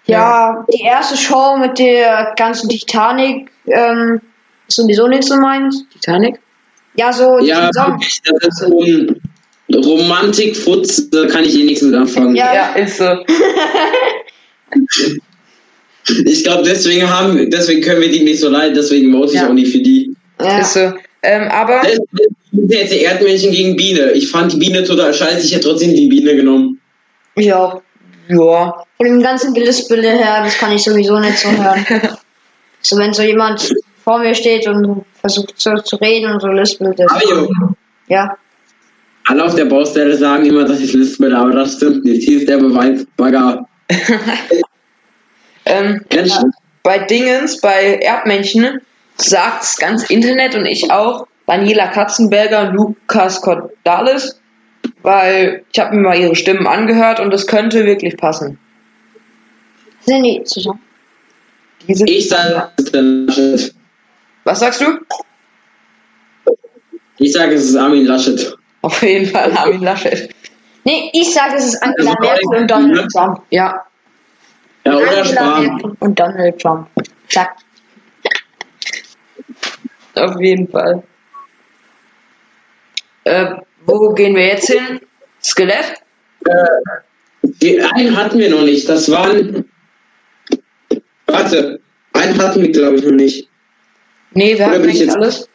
Ja, 0.08 0.66
die 0.72 0.84
erste 0.84 1.18
Show 1.18 1.58
mit 1.58 1.80
der 1.80 2.34
ganzen 2.38 2.70
Titanic 2.70 3.50
ähm, 3.66 4.22
ist 4.68 4.76
sowieso 4.76 5.08
nicht 5.08 5.24
so 5.24 5.36
meins. 5.38 5.84
Titanic? 5.92 6.40
Ja, 6.96 7.12
so 7.12 7.40
Ja, 7.40 7.70
wirklich, 7.74 8.22
das 8.24 8.48
ist 8.48 8.60
so 8.60 8.82
ein 8.82 9.20
Romantikfutz, 9.74 11.10
da 11.10 11.26
kann 11.28 11.44
ich 11.44 11.60
eh 11.60 11.64
nichts 11.64 11.82
mit 11.82 11.96
anfangen. 11.96 12.36
Ja. 12.36 12.74
ist 12.74 12.98
so. 12.98 13.06
Ich 16.26 16.44
glaube, 16.44 16.64
deswegen 16.64 17.10
haben, 17.10 17.50
deswegen 17.50 17.82
können 17.82 18.02
wir 18.02 18.12
die 18.12 18.24
nicht 18.24 18.40
so 18.40 18.50
leiden, 18.50 18.76
deswegen 18.76 19.12
vote 19.12 19.30
ich 19.34 19.40
Ja. 19.40 19.48
auch 19.50 19.54
nicht 19.54 19.72
für 19.72 19.80
die. 19.80 20.16
Ja. 20.40 20.60
Ist 20.60 20.74
so. 20.74 20.94
Ähm, 21.26 21.50
aber, 21.50 21.82
Das 21.82 21.98
sind 22.52 22.72
jetzt 22.72 22.94
die 22.94 23.02
Erdmännchen 23.02 23.52
gegen 23.52 23.76
Biene. 23.76 24.12
Ich 24.12 24.30
fand 24.30 24.54
die 24.54 24.58
Biene 24.58 24.84
total 24.84 25.14
scheiße, 25.14 25.46
ich 25.46 25.54
hätte 25.54 25.70
trotzdem 25.70 25.94
die 25.94 26.08
Biene 26.08 26.36
genommen. 26.36 26.80
ja. 27.36 27.82
ja. 28.30 28.84
Von 28.98 29.06
dem 29.08 29.22
ganzen 29.22 29.54
Gelispele 29.54 30.10
her, 30.10 30.42
das 30.44 30.58
kann 30.58 30.72
ich 30.72 30.84
sowieso 30.84 31.20
nicht 31.20 31.38
so 31.38 31.50
hören. 31.50 31.86
so, 32.82 32.98
wenn 32.98 33.14
so 33.14 33.24
jemand 33.24 33.74
vor 34.04 34.20
mir 34.20 34.34
steht 34.34 34.68
und 34.68 35.04
versucht 35.20 35.54
so 35.58 35.76
zu 35.80 35.98
reden 35.98 36.32
und 36.32 36.42
so 36.42 36.48
lispelt, 36.48 36.98
das, 36.98 37.12
Mario, 37.12 37.50
ja. 38.08 38.38
alle 39.26 39.44
auf 39.44 39.56
der 39.56 39.66
Baustelle 39.66 40.16
sagen 40.16 40.46
immer, 40.46 40.64
dass 40.64 40.80
ich 40.80 40.94
lispel, 40.94 41.36
aber 41.36 41.52
das 41.52 41.76
stimmt 41.76 42.06
nicht. 42.06 42.24
Hier 42.24 42.40
ist 42.40 42.48
der 42.48 42.58
Beweis. 42.58 43.06
Bagger. 43.18 43.68
Ähm, 45.66 46.02
Ganz 46.10 46.34
schön. 46.34 46.52
bei 46.84 47.00
Dingens, 47.00 47.60
bei 47.60 47.96
Erdmännchen, 47.96 48.82
sagt's 49.18 49.78
ganz 49.78 50.10
Internet 50.10 50.56
und 50.56 50.66
ich 50.66 50.92
auch, 50.92 51.28
Daniela 51.48 51.88
Katzenberger 51.88 52.70
und 52.70 52.76
Lukas 52.76 53.42
Cordalis, 53.42 54.40
weil 55.04 55.64
ich 55.72 55.80
habe 55.80 55.96
mir 55.96 56.02
mal 56.02 56.18
ihre 56.18 56.36
Stimmen 56.36 56.66
angehört 56.68 57.20
und 57.20 57.34
es 57.34 57.46
könnte 57.48 57.86
wirklich 57.86 58.18
passen. 58.18 58.58
Sind 60.02 60.24
die 60.24 60.44
zusammen? 60.44 60.80
Die 61.88 61.94
sind, 61.94 62.10
Ich 62.10 62.30
sage, 62.30 62.70
es 62.78 62.86
ist 62.86 62.94
der 62.96 63.02
Laschet. 63.02 63.76
was 64.44 64.60
sagst 64.60 64.82
du? 64.82 64.86
Ich 67.18 67.32
sage, 67.34 67.54
es 67.56 67.66
ist 67.70 67.76
Armin 67.76 68.06
Laschet. 68.06 68.56
Auf 68.82 69.02
jeden 69.02 69.28
Fall 69.28 69.52
Armin 69.56 69.82
Laschet. 69.82 70.30
Nee, 70.84 71.10
ich 71.14 71.34
sage, 71.34 71.56
es 71.58 71.66
ist 71.74 71.82
Angela 71.84 72.12
Also, 72.12 72.22
Merkel 72.22 72.62
und 72.62 72.72
Donald 72.72 73.12
Trump. 73.12 73.42
Ja, 73.50 73.86
Ja, 74.86 74.94
oder 74.96 75.08
Angela 75.08 75.26
Spahn. 75.26 75.66
Merkel 75.66 75.92
und 76.00 76.20
Donald 76.20 76.60
Trump. 76.62 76.88
Zack. 77.30 77.56
Auf 80.20 80.40
jeden 80.40 80.68
Fall. 80.68 81.04
Äh, 83.24 83.56
wo 83.86 84.14
gehen 84.14 84.36
wir 84.36 84.46
jetzt 84.48 84.68
hin? 84.68 85.00
Skelett? 85.44 85.96
Die, 87.44 87.82
einen 87.82 88.16
hatten 88.16 88.38
wir 88.38 88.50
noch 88.50 88.64
nicht. 88.64 88.88
Das 88.88 89.10
waren. 89.10 89.66
Warte. 91.28 91.80
Einen 92.14 92.42
hatten 92.42 92.62
wir, 92.62 92.72
glaube 92.72 92.98
ich, 92.98 93.04
noch 93.04 93.12
nicht. 93.12 93.50
Nee, 94.32 94.58
wir 94.58 94.66
Oder 94.66 94.66
hatten 94.68 94.84
eigentlich 94.84 95.00
jetzt- 95.00 95.16
alles. 95.16 95.50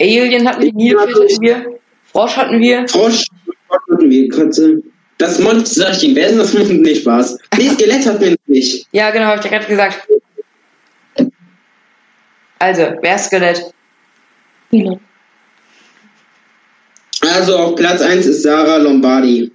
Alien 0.00 0.48
hatten 0.48 0.62
wir, 0.62 0.72
Nilpferd 0.72 1.14
hatten 1.14 1.40
wir, 1.42 1.78
Frosch 2.10 2.36
hatten 2.36 2.60
wir. 2.60 2.88
Frosch 2.88 3.26
hatten 3.70 4.10
wir, 4.10 4.28
Katze. 4.30 4.82
Das 5.18 5.38
Monster, 5.38 5.82
sag 5.82 5.96
ich 5.96 6.04
Ihnen, 6.04 6.16
wer 6.16 6.28
ist 6.28 6.38
das? 6.38 6.54
Nee, 6.68 6.94
Spaß. 6.96 7.38
Nee, 7.56 7.68
Skelett 7.68 8.06
hat 8.06 8.20
mir 8.20 8.34
nicht. 8.46 8.86
Ja, 8.90 9.10
genau, 9.10 9.26
hab 9.26 9.38
ich 9.38 9.44
ja 9.44 9.50
gerade 9.50 9.66
gesagt. 9.70 10.08
Also, 12.62 12.82
wer 13.00 13.16
ist 13.16 13.24
Skelett? 13.24 13.74
Viele. 14.70 15.00
Also 17.20 17.56
auf 17.56 17.74
Platz 17.74 18.00
1 18.00 18.24
ist 18.24 18.44
Sarah 18.44 18.76
Lombardi. 18.76 19.50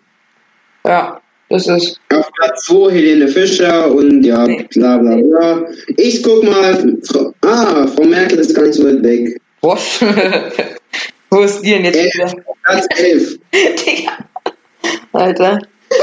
Ja, 0.85 1.21
das 1.49 1.67
ist. 1.69 2.01
Auf 2.13 2.29
Platz 2.33 2.65
2 2.65 2.91
Helene 2.91 3.29
Fischer 3.29 3.89
und 3.89 4.25
ja, 4.25 4.45
bla 4.45 4.97
bla 4.97 5.15
bla. 5.15 5.65
Ich 5.95 6.21
guck 6.21 6.43
mal. 6.43 6.97
Frau, 7.05 7.33
ah, 7.45 7.87
Frau 7.87 8.03
Merkel 8.03 8.39
ist 8.39 8.53
gar 8.53 8.65
nicht 8.65 8.73
so 8.73 8.83
weit 8.83 9.01
weg. 9.01 9.39
Was? 9.61 10.01
Wo 11.29 11.43
ist 11.43 11.61
die 11.61 11.71
denn 11.71 11.85
jetzt 11.85 11.95
Elf, 11.95 12.13
wieder? 12.13 12.43
Platz 12.63 12.87
11. 12.97 13.39
Digga. 13.85 14.11
Alter. 15.13 15.59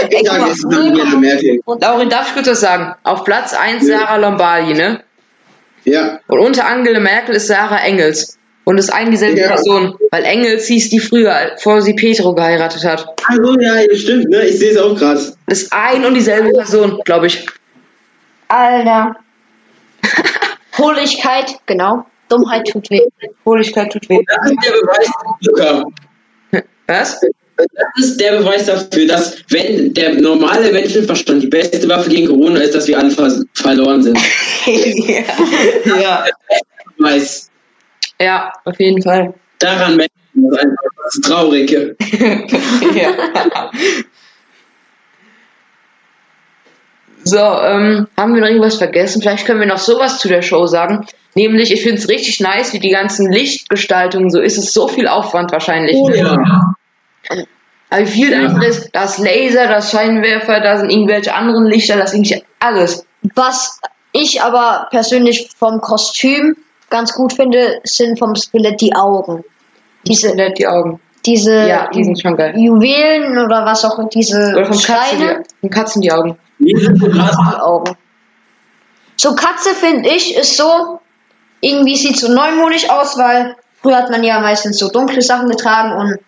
Ich 0.09 0.17
guck 0.17 0.27
sage 0.27 0.40
mal, 0.40 0.49
jetzt 0.49 0.64
Angela 0.64 1.17
Merkel. 1.17 1.61
Laurin, 1.67 2.09
darf 2.09 2.29
ich 2.29 2.35
kurz 2.35 2.47
was 2.47 2.61
sagen? 2.61 2.95
Auf 3.03 3.25
Platz 3.25 3.53
1 3.53 3.87
Ja. 3.87 3.99
Sarah 3.99 4.17
Lombardi, 4.17 4.73
ne? 4.73 5.05
Ja, 5.85 6.20
Und 6.29 6.40
unter 6.40 6.66
Angela 6.66 7.01
Merkel 7.01 7.35
ist 7.37 7.47
Sarah 7.49 7.79
Engels. 7.85 8.38
Und 8.66 8.79
ist 8.79 8.90
ein 8.90 9.11
dieselbe 9.11 9.38
Ja. 9.40 9.49
Person. 9.49 9.94
Weil 10.11 10.25
Engels 10.25 10.66
hieß 10.66 10.88
die 10.88 10.99
früher, 10.99 11.51
bevor 11.55 11.83
sie 11.83 11.92
Petro 11.92 12.35
geheiratet 12.35 12.83
hat. 12.85 13.07
also 13.29 13.61
ja, 13.61 13.77
ja, 13.83 13.94
stimmt, 13.94 14.31
ne? 14.31 14.44
Ich 14.47 14.59
sehe 14.59 14.70
es 14.70 14.79
auch 14.79 14.97
gerade. 14.97 15.20
Das 15.47 15.62
ist 15.62 15.73
ein 15.73 16.03
und 16.07 16.14
dieselbe 16.14 16.49
Person, 16.51 16.99
glaube 17.05 17.27
ich. 17.27 17.47
Alter. 18.49 19.16
Hohligkeit, 20.79 21.57
genau. 21.66 22.07
Dummheit 22.31 22.66
tut 22.66 22.88
weh. 22.90 23.03
Hohligkeit 23.44 23.92
tut 23.92 24.09
weh. 24.09 24.20
Das 24.27 24.51
ist 24.51 24.59
der 24.64 24.73
Beweis, 24.73 25.11
Luca. 25.42 25.85
Was? 26.87 27.20
Das 27.57 28.05
ist 28.05 28.21
der 28.21 28.38
Beweis 28.38 28.67
dafür, 28.67 29.07
dass 29.07 29.37
wenn 29.51 29.95
der 29.95 30.14
normale 30.14 30.73
Menschenverstand 30.73 31.43
die 31.43 31.47
beste 31.47 31.88
Waffe 31.88 32.11
gegen 32.11 32.27
Corona 32.27 32.61
ist, 32.61 32.75
dass 32.75 32.88
wir 32.88 32.99
alle 32.99 33.11
ver 33.11 33.31
verloren 33.55 34.03
sind. 34.03 34.19
ja. 34.67 35.25
ja. 36.01 36.25
Ja, 38.21 38.53
auf 38.64 38.79
jeden 38.79 39.03
Fall. 39.03 39.35
Daran 39.59 39.97
merkt 39.97 40.12
man 40.35 40.51
das 40.51 40.59
einfach. 40.61 40.77
Das 41.05 41.14
ist 41.14 41.25
traurig. 41.25 41.71
ja. 42.95 43.71
So, 47.25 47.38
ähm, 47.38 48.07
haben 48.19 48.35
wir 48.35 48.40
noch 48.43 48.49
irgendwas 48.49 48.77
vergessen? 48.77 49.23
Vielleicht 49.23 49.47
können 49.47 49.61
wir 49.61 49.67
noch 49.67 49.79
sowas 49.79 50.19
zu 50.19 50.29
der 50.29 50.43
Show 50.43 50.67
sagen. 50.67 51.07
Nämlich, 51.35 51.73
ich 51.73 51.83
finde 51.83 51.99
es 51.99 52.09
richtig 52.09 52.40
nice, 52.40 52.75
wie 52.75 52.79
die 52.79 52.90
ganzen 52.90 53.33
Lichtgestaltungen 53.33 54.31
so 54.31 54.40
ist. 54.40 54.59
Es 54.59 54.67
ist 54.67 54.75
so 54.75 54.88
viel 54.88 55.09
Aufwand 55.09 55.51
wahrscheinlich. 55.51 55.97
Oh, 55.97 56.11
ja. 56.11 56.75
Aber 57.28 58.00
wie 58.02 58.06
viel 58.06 58.32
Ja. 58.32 58.38
einfach 58.40 58.62
ist, 58.62 58.90
das 58.92 59.18
Laser, 59.18 59.68
das 59.68 59.90
Scheinwerfer, 59.90 60.60
da 60.60 60.78
sind 60.78 60.90
irgendwelche 60.90 61.34
anderen 61.34 61.66
Lichter, 61.66 61.96
das 61.96 62.12
ist 62.12 62.16
irgendwie 62.30 62.44
alles. 62.60 63.06
Was 63.34 63.80
ich 64.12 64.42
aber 64.42 64.88
persönlich 64.90 65.50
vom 65.56 65.80
Kostüm 65.80 66.56
ganz 66.90 67.12
gut 67.14 67.32
finde, 67.32 67.80
sind 67.84 68.18
vom 68.18 68.34
Skelett 68.37 68.80
die 68.80 68.94
Augen. 68.94 69.44
Diese, 70.06 70.34
Nett 70.34 70.58
die 70.58 70.66
Augen. 70.66 71.00
diese 71.24 71.66
Ja, 71.66 71.88
die 71.90 72.04
sind 72.04 72.20
schon 72.20 72.37
geil. 72.37 72.54
Juwelen 72.58 73.38
oder 73.38 73.64
was 73.64 73.84
auch 73.84 73.98
diese 74.08 74.52
Oder 74.54 74.66
vom 74.66 74.76
Katzen, 74.78 75.16
Steine, 75.18 75.42
die, 75.42 75.60
vom 75.60 75.70
Katzen 75.70 76.02
die 76.02 76.12
Augen. 76.12 76.38
Die 76.58 76.76
sind 76.76 76.98
so 77.00 77.08
krass. 77.08 77.37
die 77.37 77.60
Augen. 77.60 77.96
So 79.16 79.34
Katze 79.34 79.70
finde 79.74 80.10
ich 80.10 80.37
ist 80.37 80.56
so 80.56 81.00
irgendwie 81.60 81.96
sieht 81.96 82.18
so 82.18 82.32
neumodisch 82.32 82.90
aus, 82.90 83.16
weil 83.16 83.56
früher 83.80 83.96
hat 83.96 84.10
man 84.10 84.22
ja 84.22 84.40
meistens 84.40 84.78
so 84.78 84.90
dunkle 84.90 85.22
Sachen 85.22 85.48
getragen 85.48 85.92
und 85.98 86.18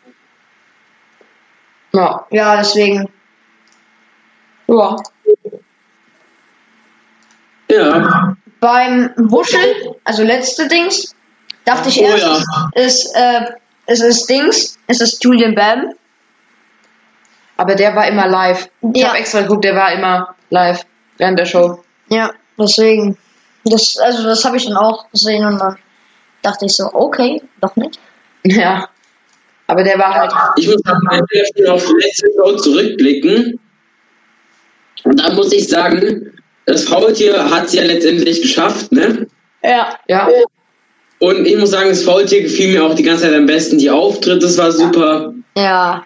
Ja. 1.97 2.27
ja 2.31 2.57
deswegen 2.57 3.09
Ja. 4.69 4.97
Ja. 7.71 8.37
beim 8.61 9.13
Wuschel, 9.17 9.95
also 10.05 10.23
letzte 10.23 10.69
Dings, 10.69 11.15
dachte 11.65 11.89
ich 11.89 12.01
Oh 12.01 12.05
erst, 12.05 12.25
ja. 12.25 12.71
ist, 12.75 13.15
äh, 13.15 13.41
es 13.87 14.01
ist 14.01 14.29
Dings, 14.31 14.79
es 14.87 15.01
ist 15.01 15.23
Julian 15.25 15.55
Bam. 15.55 15.93
Aber 17.57 17.75
der 17.75 17.95
war 17.97 18.07
immer 18.07 18.27
live. 18.29 18.69
Ich 18.95 19.01
Ja. 19.01 19.09
habe 19.09 19.19
extra 19.19 19.41
geguckt, 19.43 19.65
der 19.65 19.75
war 19.75 19.93
immer 19.93 20.35
live 20.51 20.85
während 21.17 21.39
der 21.39 21.47
Show. 21.47 21.83
Ja, 22.09 22.31
deswegen. 22.59 23.17
Das, 23.65 23.97
also 23.99 24.23
das 24.25 24.45
habe 24.45 24.57
ich 24.59 24.67
dann 24.67 24.77
auch 24.77 25.11
gesehen 25.11 25.45
und 25.45 25.59
dann 25.59 25.77
dachte 26.43 26.67
ich 26.67 26.77
so, 26.77 26.89
okay, 26.93 27.43
doch 27.61 27.75
nicht. 27.77 27.99
Ja. 28.45 28.89
Aber 29.69 29.83
der 29.83 29.99
war 29.99 30.15
halt. 30.15 30.33
Ich 30.57 30.67
muss 30.67 30.81
sagen, 30.85 31.01
wenn 31.11 31.25
wir 31.31 31.45
schon 31.57 31.67
auf 31.75 31.85
die 31.85 32.05
letzte 32.05 32.27
Show 32.37 32.57
zurückblicken, 32.57 33.59
da 35.05 35.33
muss 35.35 35.53
ich 35.53 35.69
sagen, 35.69 36.33
das 36.67 36.85
Faultier 36.85 37.51
hat 37.51 37.67
es 37.67 37.75
ja 37.75 37.83
letztendlich 37.83 38.43
geschafft, 38.43 38.93
ne? 38.93 39.27
Ja. 39.63 39.99
Ja. 40.09 40.29
Und 41.19 41.47
ich 41.47 41.57
muss 41.57 41.71
sagen, 41.71 41.89
das 41.89 42.03
Faultier 42.03 42.43
gefiel 42.43 42.73
mir 42.73 42.85
auch 42.85 42.95
die 42.95 43.03
ganze 43.03 43.25
Zeit 43.25 43.35
am 43.35 43.47
besten. 43.47 43.79
Die 43.79 43.91
Auftritte, 43.91 44.41
das 44.41 44.59
war 44.59 44.71
super. 44.71 45.33
Ja. 45.57 46.05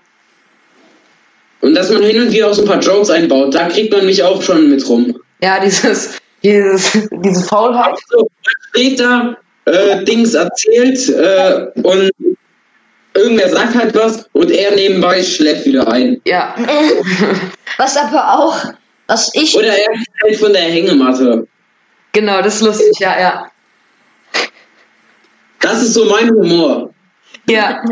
Und 1.61 1.75
dass 1.75 1.91
man 1.91 2.03
hin 2.03 2.23
und 2.23 2.33
wieder 2.33 2.49
auch 2.49 2.55
so 2.55 2.63
ein 2.63 2.69
paar 2.69 2.81
Jokes 2.81 3.11
einbaut, 3.11 3.55
da 3.55 3.69
kriegt 3.69 3.93
man 3.93 4.07
mich 4.07 4.23
auch 4.23 4.41
schon 4.41 4.71
mit 4.71 4.89
rum. 4.89 5.15
Ja, 5.43 5.61
dieses, 5.61 6.19
dieses, 6.43 6.93
diese 7.11 7.45
Faulheit. 7.45 7.99
So, 8.09 8.29
steht 8.71 9.01
da, 9.01 9.37
äh, 9.67 10.05
Dings 10.05 10.35
erzählt 10.35 11.09
äh, 11.09 11.67
und 11.83 12.11
irgendwer 13.15 13.49
sagt 13.49 13.75
halt 13.75 13.95
was 13.95 14.29
und 14.33 14.51
er 14.51 14.75
nebenbei 14.75 15.23
schläft 15.23 15.67
wieder 15.67 15.91
ein. 15.91 16.21
Ja. 16.25 16.55
Was 17.77 17.97
aber 17.97 18.39
auch, 18.39 18.65
was 19.07 19.35
ich, 19.35 19.57
Oder 19.57 19.77
er 19.77 19.91
fällt 20.21 20.39
von 20.39 20.53
der 20.53 20.63
Hängematte. 20.63 21.47
Genau, 22.13 22.43
das 22.43 22.57
ist 22.57 22.63
lustig, 22.63 22.99
ja, 22.99 23.19
ja. 23.19 23.51
Das 25.61 25.83
ist 25.83 25.95
so 25.95 26.05
mein 26.05 26.31
Humor. 26.31 26.93
Ja. 27.49 27.83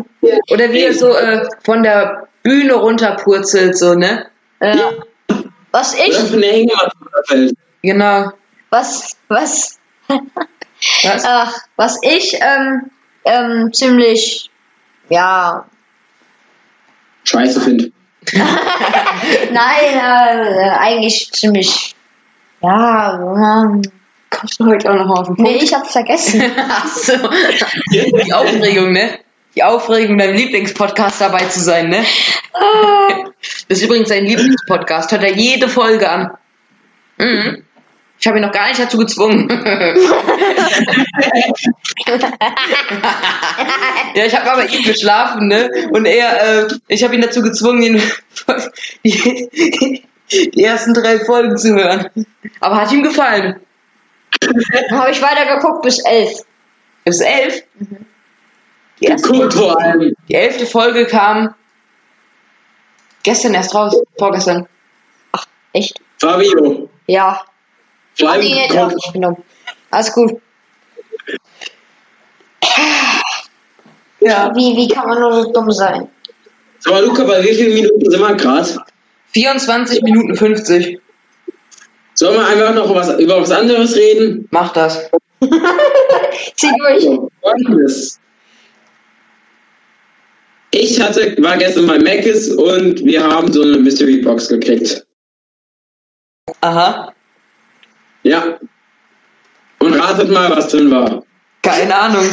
Oder 0.51 0.73
wie 0.73 0.83
er 0.83 0.95
so 0.95 1.15
äh, 1.15 1.49
von 1.65 1.83
der 1.83 2.29
Bühne 2.43 2.75
runterpurzelt, 2.75 3.79
so, 3.79 3.95
ne? 3.95 4.27
äh, 4.61 4.77
was 5.71 5.95
Oder 5.95 6.07
ich, 6.07 6.17
von 6.17 6.41
der 6.41 6.53
Hängematte 6.53 6.97
fällt. 7.27 7.55
Genau. 7.83 8.33
was, 8.71 9.17
was, 9.29 9.79
Was? 11.03 11.25
ach, 11.25 11.55
was 11.77 11.99
ich, 12.03 12.39
ähm, 12.41 12.91
ähm, 13.25 13.73
ziemlich, 13.73 14.51
ja, 15.09 15.67
Scheiße 17.25 17.61
finde. 17.61 17.93
nein, 18.33 19.95
äh, 19.95 20.71
eigentlich 20.79 21.31
ziemlich, 21.33 21.95
ja, 22.63 23.65
ähm, 23.65 23.83
Kommst 24.31 24.61
du 24.61 24.67
heute 24.67 24.91
auch 24.91 24.95
noch 24.95 25.21
auf 25.21 25.27
den 25.27 25.37
Punkt? 25.37 25.51
nee, 25.51 25.59
ich 25.63 25.75
hab's 25.75 25.93
vergessen. 25.93 26.43
Ach 26.69 26.87
so. 26.87 27.15
Die 27.91 28.33
Aufregung, 28.33 28.93
ne? 28.93 29.19
Die 29.55 29.63
Aufregung, 29.65 30.19
deinem 30.19 30.37
Lieblingspodcast 30.37 31.21
dabei 31.21 31.47
zu 31.47 31.61
sein, 31.61 31.89
ne? 31.89 32.05
Das 33.69 33.79
ist 33.79 33.85
übrigens 33.85 34.11
sein 34.11 34.27
Lieblingspodcast. 34.27 35.11
Hört 35.13 35.25
er 35.25 35.35
jede 35.35 35.69
Folge 35.69 36.09
an. 36.11 36.31
Mhm. 37.19 37.65
Ich 38.21 38.27
habe 38.27 38.39
ihn 38.39 38.43
noch 38.43 38.53
gar 38.53 38.69
nicht 38.69 38.81
dazu 38.81 38.99
gezwungen. 38.99 39.49
ja, 44.15 44.25
ich 44.25 44.37
habe 44.37 44.51
aber 44.53 44.69
ihm 44.69 44.83
geschlafen, 44.83 45.47
ne? 45.47 45.71
Und 45.91 46.05
er, 46.05 46.65
äh, 46.65 46.69
ich 46.89 47.05
habe 47.05 47.15
ihn 47.15 47.21
dazu 47.21 47.43
gezwungen, 47.43 47.83
ihn 47.83 48.03
die, 49.05 50.03
die 50.33 50.65
ersten 50.65 50.95
drei 50.95 51.21
Folgen 51.21 51.57
zu 51.57 51.75
hören. 51.75 52.09
Aber 52.61 52.81
hat 52.81 52.91
ihm 52.91 53.05
gefallen. 53.05 53.61
Dann 54.41 55.01
habe 55.01 55.13
ich 55.13 55.23
weitergeguckt 55.23 55.83
bis 55.83 56.01
elf. 56.05 56.41
Bis 57.05 57.21
elf. 57.21 57.63
Die, 59.01 59.07
erste, 59.07 60.15
die 60.29 60.35
elfte 60.35 60.67
Folge 60.67 61.07
kam 61.07 61.55
gestern 63.23 63.55
erst 63.55 63.75
raus. 63.75 63.97
Vorgestern. 64.19 64.67
Echt? 65.73 66.01
Fabio. 66.19 66.89
Ja. 67.07 67.45
Vor 68.19 68.31
allem 68.31 68.43
Die 68.43 68.55
hätte 68.55 68.75
ich 68.75 68.81
auch 68.81 68.93
nicht 68.93 69.13
genommen. 69.13 69.43
Alles 69.91 70.13
gut. 70.13 70.41
Ja. 74.21 74.53
Wie, 74.55 74.77
wie 74.77 74.89
kann 74.89 75.09
man 75.09 75.21
nur 75.21 75.45
so 75.45 75.53
dumm 75.53 75.71
sein? 75.71 76.09
Sag 76.81 76.93
mal, 76.93 77.05
Luca, 77.05 77.25
bei 77.25 77.43
wie 77.43 77.55
vielen 77.55 77.75
Minuten 77.75 78.11
sind 78.11 78.21
wir 78.21 78.35
gerade? 78.35 78.85
24 79.33 80.03
Minuten 80.03 80.35
50. 80.35 80.99
Sollen 82.15 82.35
wir 82.35 82.47
einfach 82.47 82.75
noch 82.75 82.93
was, 82.95 83.17
über 83.21 83.41
was 83.41 83.51
anderes 83.51 83.95
reden? 83.95 84.49
Mach 84.51 84.73
das. 84.73 85.09
Zieh 86.57 86.73
durch. 86.79 87.05
Folgendes. 87.41 88.19
Ich 90.71 91.01
hatte, 91.01 91.37
war 91.43 91.57
gestern 91.57 91.87
bei 91.87 91.99
Macis 91.99 92.51
und 92.51 93.05
wir 93.05 93.23
haben 93.23 93.53
so 93.53 93.63
eine 93.63 93.79
Mystery 93.79 94.19
Box 94.19 94.49
gekriegt. 94.49 95.07
Aha. 96.61 97.15
Ja. 98.29 98.59
Und 99.79 99.95
ratet 99.95 100.31
mal, 100.31 100.51
was 100.51 100.69
drin 100.69 100.91
war. 100.91 101.25
Keine 101.63 101.95
Ahnung. 101.95 102.29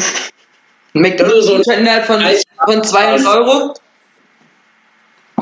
McDonalds 0.94 1.48
Also 1.48 1.64
so 1.64 1.72
innerhalb 1.72 2.06
von, 2.06 2.22
von 2.66 2.84
200 2.84 3.26
Euro. 3.26 3.74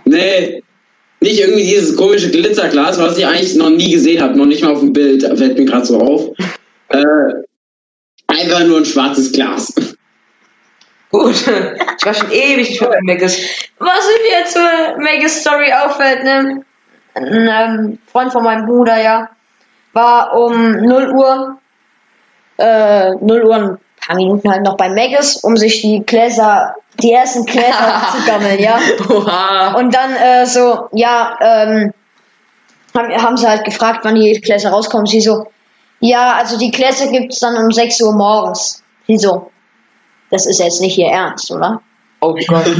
Nee. 0.06 0.64
nicht 1.22 1.40
irgendwie 1.40 1.64
dieses 1.64 1.96
komische 1.96 2.30
Glitzerglas, 2.30 3.00
was 3.00 3.18
ich 3.18 3.26
eigentlich 3.26 3.56
noch 3.56 3.70
nie 3.70 3.92
gesehen 3.92 4.22
habe, 4.22 4.38
noch 4.38 4.46
nicht 4.46 4.64
mal 4.64 4.74
auf 4.74 4.80
dem 4.80 4.94
Bild, 4.94 5.24
fällt 5.24 5.58
mir 5.58 5.66
gerade 5.66 5.86
so 5.86 6.00
auf. 6.00 6.36
Äh, 6.90 7.34
einfach 8.28 8.60
nur 8.66 8.78
ein 8.78 8.86
schwarzes 8.86 9.32
Glas. 9.32 9.74
Gut. 11.10 11.34
Ich 11.34 12.06
war 12.06 12.14
schon 12.14 12.30
ewig 12.30 12.70
nicht 12.70 12.82
mehr 12.82 12.90
bei 12.92 13.00
Megas. 13.02 13.36
Was 13.80 14.06
mir 14.06 14.40
jetzt 14.40 14.54
zur 14.54 14.98
Megas 15.00 15.42
Story 15.42 15.74
auffällt, 15.74 16.24
ne? 16.24 16.64
Ein 17.16 17.50
ähm, 17.50 17.98
Freund 18.12 18.32
von 18.32 18.44
meinem 18.44 18.68
Bruder, 18.68 19.02
ja, 19.02 19.30
war 19.94 20.34
um 20.34 20.78
0 20.78 21.12
Uhr, 21.12 21.58
äh, 22.58 23.12
0 23.12 23.44
Uhr 23.44 23.56
ein 23.56 23.78
paar 24.06 24.16
Minuten 24.16 24.52
halt 24.52 24.64
noch 24.64 24.76
bei 24.76 24.90
Megas, 24.90 25.38
um 25.38 25.56
sich 25.56 25.82
die 25.82 26.04
Gläser, 26.06 26.76
die 27.02 27.12
ersten 27.12 27.46
Gläser 27.46 28.02
zu 28.12 28.26
gammeln, 28.26 28.60
ja. 28.60 28.80
Oha. 29.10 29.76
Und 29.76 29.94
dann 29.96 30.16
äh, 30.16 30.46
so, 30.46 30.90
ja, 30.92 31.38
ähm, 31.42 31.94
haben, 32.94 33.22
haben 33.22 33.38
sie 33.38 33.48
halt 33.48 33.66
gefragt, 33.66 34.00
wann 34.04 34.16
die 34.16 34.34
Gläser 34.42 34.72
rauskommen. 34.72 35.06
Sie 35.06 35.22
so, 35.22 35.48
ja, 36.00 36.34
also 36.34 36.58
die 36.58 36.72
Gläser 36.72 37.08
gibt's 37.08 37.40
dann 37.40 37.56
um 37.58 37.72
6 37.72 38.02
Uhr 38.02 38.14
morgens. 38.14 38.84
Sie 39.08 39.18
so, 39.18 39.52
das 40.30 40.46
ist 40.46 40.60
jetzt 40.60 40.82
nicht 40.82 40.98
ihr 40.98 41.08
Ernst, 41.08 41.52
oder? 41.52 41.82
Oh 42.20 42.34
Gott. 42.48 42.66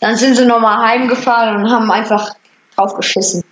Dann 0.00 0.16
sind 0.16 0.34
sie 0.34 0.46
nochmal 0.46 0.88
heimgefahren 0.88 1.56
und 1.56 1.70
haben 1.70 1.90
einfach 1.90 2.34
drauf 2.74 2.94
geschissen. 2.94 3.44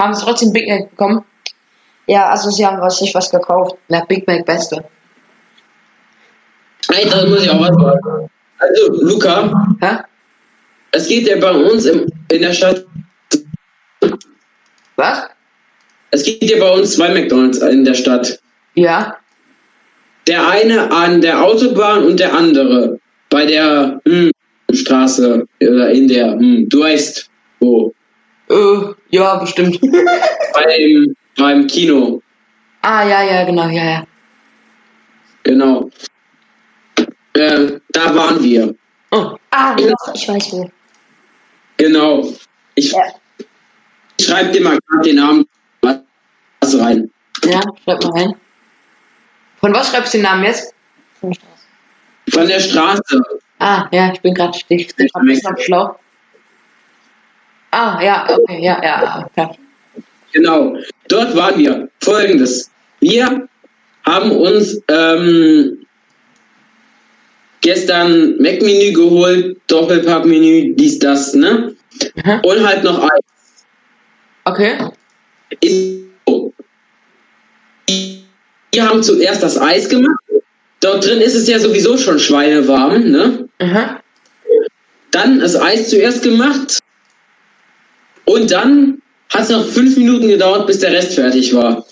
Haben 0.00 0.14
sie 0.14 0.24
trotzdem 0.24 0.52
Big 0.52 0.66
Mac 0.66 0.90
bekommen? 0.90 1.24
Ja, 2.06 2.30
also 2.30 2.50
sie 2.50 2.66
haben 2.66 2.80
was, 2.80 2.98
sich 2.98 3.14
was 3.14 3.30
gekauft. 3.30 3.76
Na, 3.88 4.02
Big 4.06 4.26
Mac 4.26 4.46
Beste. 4.46 4.82
Alter, 6.88 7.22
da 7.22 7.26
muss 7.28 7.44
ich 7.44 7.50
auch 7.50 7.60
was 7.60 7.76
sagen. 7.76 8.30
Also, 8.58 9.04
Luca, 9.04 9.76
Hä? 9.80 9.98
es 10.92 11.06
geht 11.06 11.28
ja 11.28 11.38
bei 11.38 11.52
uns 11.52 11.84
im, 11.84 12.06
in 12.30 12.42
der 12.42 12.52
Stadt, 12.52 12.84
Was? 14.96 15.28
es 16.10 16.24
gibt 16.24 16.44
ja 16.44 16.58
bei 16.58 16.70
uns 16.70 16.96
zwei 16.96 17.12
McDonalds 17.12 17.58
in 17.58 17.84
der 17.84 17.94
Stadt. 17.94 18.40
Ja. 18.74 19.16
Der 20.26 20.48
eine 20.48 20.90
an 20.90 21.20
der 21.20 21.42
Autobahn 21.42 22.04
und 22.04 22.18
der 22.18 22.34
andere 22.34 22.98
bei 23.28 23.46
der 23.46 24.00
hm, 24.06 24.30
Straße 24.72 25.46
oder 25.60 25.90
in 25.90 26.08
der, 26.08 26.32
hm, 26.32 26.68
du 26.68 26.80
weißt 26.80 27.28
wo, 27.60 27.94
Äh, 28.50 28.94
ja, 29.10 29.36
bestimmt. 29.36 29.80
beim, 30.52 31.14
beim 31.36 31.66
Kino, 31.68 32.20
ah, 32.82 33.06
ja, 33.06 33.22
ja, 33.22 33.44
genau, 33.44 33.68
ja, 33.68 33.84
ja. 33.84 34.06
genau. 35.44 35.88
Äh, 37.34 37.78
da 37.90 38.14
waren 38.14 38.42
wir, 38.42 38.74
Oh, 39.12 39.36
Ah, 39.50 39.74
doch, 39.74 40.14
ich 40.14 40.28
weiß 40.28 40.52
wo. 40.52 40.70
genau. 41.76 42.32
Ich, 42.74 42.92
Ja. 42.92 43.02
schreibe 44.20 44.52
dir 44.52 44.62
mal 44.62 44.78
gerade 44.86 45.08
den 45.08 45.16
Namen 45.16 45.46
was 45.82 46.78
rein. 46.78 47.10
ja, 47.44 47.60
schreib 47.84 48.02
mal 48.04 48.10
rein. 48.12 48.34
Von 49.60 49.74
was 49.74 49.90
schreibst 49.90 50.14
du 50.14 50.18
den 50.18 50.24
Namen 50.24 50.44
jetzt? 50.44 50.74
Von 51.20 52.46
der 52.48 52.60
Straße. 52.60 53.20
Ah, 53.58 53.88
ja, 53.92 54.12
ich 54.12 54.20
bin 54.20 54.34
gerade 54.34 54.56
ich 54.56 54.66
bin 54.66 55.08
bisschen 55.22 55.56
schlau. 55.58 55.96
Ah, 57.70 58.00
ja, 58.02 58.26
okay, 58.28 58.62
ja, 58.62 58.80
ja, 58.82 59.28
klar. 59.34 59.56
Genau, 60.32 60.76
dort 61.08 61.36
waren 61.36 61.58
wir. 61.58 61.88
Folgendes. 62.00 62.70
Wir 63.00 63.48
haben 64.04 64.30
uns 64.32 64.80
ähm, 64.88 65.78
gestern 67.60 68.36
Mac-Menü 68.38 68.92
geholt, 68.92 69.56
Doppelpack-Menü, 69.68 70.74
dies, 70.74 70.98
das, 70.98 71.34
ne? 71.34 71.74
Mhm. 72.24 72.40
Und 72.42 72.66
halt 72.66 72.84
noch 72.84 73.02
Eis. 73.02 73.20
Okay. 74.44 74.78
Ist 75.60 76.00
so. 76.26 76.52
Wir 78.72 78.88
haben 78.88 79.02
zuerst 79.02 79.42
das 79.42 79.60
Eis 79.60 79.88
gemacht. 79.88 80.18
Dort 80.80 81.04
drin 81.04 81.20
ist 81.20 81.34
es 81.34 81.46
ja 81.46 81.58
sowieso 81.58 81.96
schon 81.98 82.18
schweinewarm, 82.18 83.10
ne? 83.10 83.48
Mhm. 83.60 83.86
Dann 85.10 85.40
das 85.40 85.60
Eis 85.60 85.90
zuerst 85.90 86.22
gemacht. 86.22 86.79
Und 88.30 88.48
dann 88.52 89.02
hat 89.30 89.42
es 89.42 89.48
noch 89.48 89.66
fünf 89.66 89.96
Minuten 89.96 90.28
gedauert, 90.28 90.64
bis 90.68 90.78
der 90.78 90.92
Rest 90.92 91.14
fertig 91.14 91.52
war. 91.52 91.84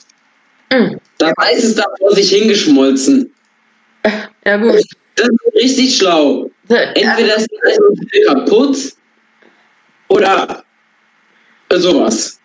Mhm. 0.72 1.00
Das 1.18 1.32
Eis 1.36 1.64
ist 1.64 1.78
da 1.78 1.84
vor 1.98 2.12
sich 2.14 2.30
hingeschmolzen. 2.30 3.34
Ja, 4.44 4.56
gut. 4.56 4.80
Das 5.16 5.26
ist 5.26 5.54
richtig 5.56 5.98
schlau. 5.98 6.48
Entweder 6.68 7.36
ist 7.38 7.48
das 7.50 7.72
Eis 7.72 7.78
kaputt 8.28 8.76
oder 10.06 10.62
sowas. 11.74 12.38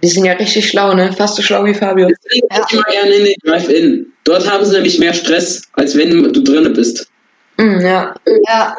Die 0.00 0.08
sind 0.08 0.26
ja 0.26 0.34
richtig 0.34 0.68
schlau, 0.68 0.94
ne? 0.94 1.12
Fast 1.12 1.34
so 1.34 1.42
schlau 1.42 1.64
wie 1.64 1.74
Fabio. 1.74 2.06
Deswegen 2.06 2.46
ich 2.52 2.74
mal 2.76 2.92
gerne 2.92 3.10
in 3.10 3.24
den 3.24 3.34
Drive-In. 3.42 4.12
Dort 4.22 4.48
haben 4.48 4.64
sie 4.64 4.74
nämlich 4.74 5.00
mehr 5.00 5.12
Stress, 5.12 5.62
als 5.72 5.96
wenn 5.96 6.32
du 6.32 6.42
drinne 6.44 6.70
bist. 6.70 7.10
Mhm, 7.56 7.80
ja. 7.80 8.14
Ja, 8.46 8.76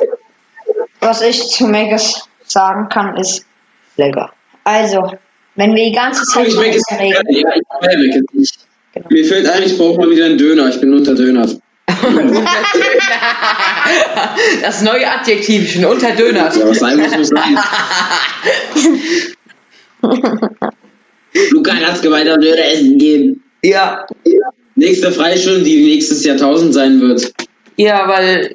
was 1.02 1.22
ich 1.22 1.50
zu 1.50 1.68
Megas 1.68 2.26
sagen 2.46 2.88
kann, 2.88 3.18
ist 3.18 3.46
lecker. 3.98 4.32
Also, 4.64 5.14
wenn 5.56 5.76
wir 5.76 5.86
die 5.86 5.92
ganze 5.92 6.24
Zeit 6.24 6.48
Ich 6.48 6.56
merke 6.56 6.78
es 6.78 6.84
reden, 6.92 7.14
ja, 7.30 7.50
ich 7.56 7.64
merke 7.82 8.20
es 8.20 8.34
nicht. 8.34 8.60
Genau. 8.94 9.08
Mir 9.10 9.26
fällt 9.26 9.48
ein, 9.48 9.64
ich 9.64 9.78
brauche 9.78 10.00
mal 10.00 10.10
wieder 10.10 10.26
einen 10.26 10.38
Döner. 10.38 10.70
Ich 10.70 10.80
bin 10.80 10.94
unter 10.94 11.16
Döner. 11.16 11.48
Das 14.62 14.82
neue 14.82 15.10
Adjektiv, 15.10 15.64
ich 15.66 15.74
bin 15.76 15.86
unterdönert. 15.86 16.56
Ja, 16.56 16.68
was 16.68 16.80
sein 16.80 16.98
muss, 16.98 17.18
muss 17.18 17.28
sein. 17.28 17.58
Luca 21.52 21.74
hat's 21.76 22.02
gemeint, 22.02 22.30
am 22.30 22.40
Döner 22.40 22.66
essen 22.66 22.98
gehen. 22.98 23.44
Ja. 23.64 24.06
Nächste 24.76 25.12
Freistunde, 25.12 25.64
die 25.64 25.84
nächstes 25.84 26.24
Jahrtausend 26.24 26.74
sein 26.74 27.02
wird. 27.02 27.34
Ja, 27.76 28.08
weil, 28.08 28.54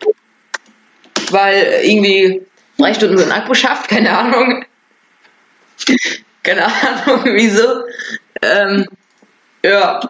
weil 1.31 1.81
irgendwie 1.85 2.43
drei 2.79 2.95
Stunden 2.95 3.19
sind 3.19 3.31
abgeschafft, 3.33 3.89
keine 3.89 4.17
Ahnung. 4.17 4.65
Keine 6.43 6.65
Ahnung, 6.65 7.23
wieso. 7.35 7.85
Ähm, 8.43 8.87
ja. 9.63 10.01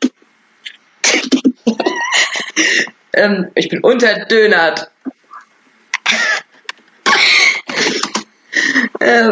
ähm, 3.15 3.51
ich 3.55 3.69
bin 3.69 3.81
unterdönert. 3.81 4.91
äh, 9.01 9.31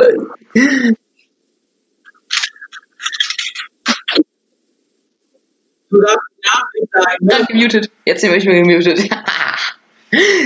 Du 5.90 6.00
darfst 6.00 6.18
Nachricht 6.44 6.92
sagen, 6.92 7.16
ne? 7.20 7.32
ja, 7.32 7.44
gemutet. 7.44 7.90
Jetzt 8.04 8.22
bin 8.22 8.34
ich 8.34 8.44
mir 8.46 8.62
gemutet. 8.62 9.08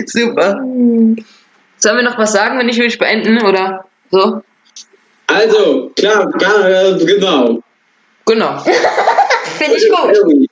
Super. 0.07 0.61
Sollen 1.79 1.97
wir 1.97 2.03
noch 2.03 2.19
was 2.19 2.33
sagen, 2.33 2.59
wenn 2.59 2.69
ich 2.69 2.79
will 2.79 2.87
ich 2.87 2.99
beenden 2.99 3.43
oder 3.43 3.87
so? 4.11 4.43
Also, 5.29 5.91
klar, 5.95 6.29
äh, 6.41 7.05
genau. 7.05 7.63
Genau. 8.25 8.59
finde 9.59 9.77
ich 9.77 9.89
gut. 9.89 9.99
Halloween. 9.99 10.47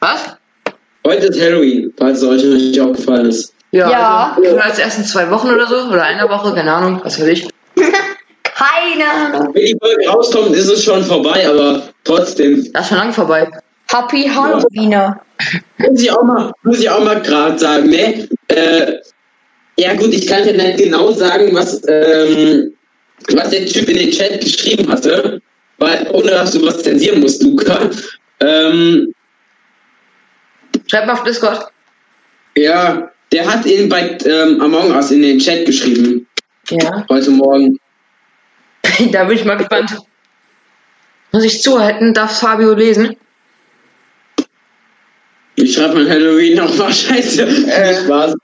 Was? 0.00 0.36
Heute 1.06 1.26
ist 1.26 1.40
Halloween, 1.40 1.92
falls 1.98 2.22
es 2.22 2.28
euch 2.28 2.42
nicht 2.44 2.80
aufgefallen 2.80 3.26
ist. 3.26 3.54
Ja. 3.72 4.36
Also, 4.36 4.56
als 4.58 4.78
ersten 4.78 5.04
zwei 5.04 5.30
Wochen 5.30 5.50
oder 5.50 5.66
so, 5.66 5.76
oder 5.88 6.04
einer 6.04 6.28
Woche, 6.28 6.54
keine 6.54 6.72
Ahnung, 6.72 7.00
was 7.04 7.20
weiß 7.20 7.28
ich. 7.28 7.48
Keine 8.54 9.10
Ahnung. 9.10 9.54
Wenn 9.54 9.64
die 9.64 9.76
Folge 9.80 10.08
rauskommt, 10.08 10.54
ist 10.54 10.68
es 10.68 10.84
schon 10.84 11.02
vorbei, 11.02 11.48
aber 11.48 11.82
trotzdem. 12.04 12.70
Das 12.72 12.82
ist 12.82 12.88
schon 12.90 12.98
lange 12.98 13.12
vorbei. 13.12 13.50
Happy 13.90 14.28
Halloween. 14.28 15.14
Muss 15.78 16.00
ich 16.00 16.12
auch 16.12 16.22
mal, 16.22 16.52
muss 16.62 16.78
ich 16.78 16.88
auch 16.88 17.02
mal 17.02 17.20
gerade 17.22 17.58
sagen, 17.58 17.88
ne? 17.88 18.28
Äh, 18.48 18.98
ja 19.82 19.94
gut, 19.94 20.12
ich 20.14 20.26
kann 20.26 20.44
dir 20.44 20.54
nicht 20.54 20.78
genau 20.78 21.12
sagen, 21.12 21.54
was, 21.54 21.80
ähm, 21.88 22.72
was 23.34 23.50
der 23.50 23.66
Typ 23.66 23.88
in 23.88 23.96
den 23.98 24.10
Chat 24.10 24.40
geschrieben 24.40 24.88
hatte, 24.90 25.40
weil, 25.78 26.08
ohne 26.12 26.30
dass 26.30 26.52
du 26.52 26.64
was 26.66 26.82
zensieren 26.82 27.20
musst, 27.20 27.42
Luca. 27.42 27.90
Ähm, 28.40 29.12
Schreib 30.90 31.06
mal 31.06 31.12
auf 31.14 31.24
Discord. 31.24 31.68
ja, 32.56 33.10
der 33.32 33.50
hat 33.50 33.64
ihn 33.66 33.88
bei 33.88 34.18
ähm, 34.26 34.60
Among 34.60 34.90
Us 34.94 35.10
in 35.10 35.22
den 35.22 35.38
Chat 35.38 35.64
geschrieben, 35.66 36.26
Ja. 36.70 37.04
heute 37.08 37.30
Morgen. 37.30 37.78
da 39.12 39.24
bin 39.24 39.36
ich 39.38 39.44
mal 39.44 39.56
gespannt. 39.56 39.96
Muss 41.32 41.44
ich 41.44 41.62
zuhalten? 41.62 42.12
Darf 42.12 42.40
Fabio 42.40 42.74
lesen? 42.74 43.16
Ich 45.54 45.74
schreibe 45.74 45.94
mal 45.94 46.08
Halloween 46.10 46.56
nochmal, 46.58 46.92
scheiße. 46.92 47.42
Äh. 47.42 48.04
Spaß. 48.04 48.34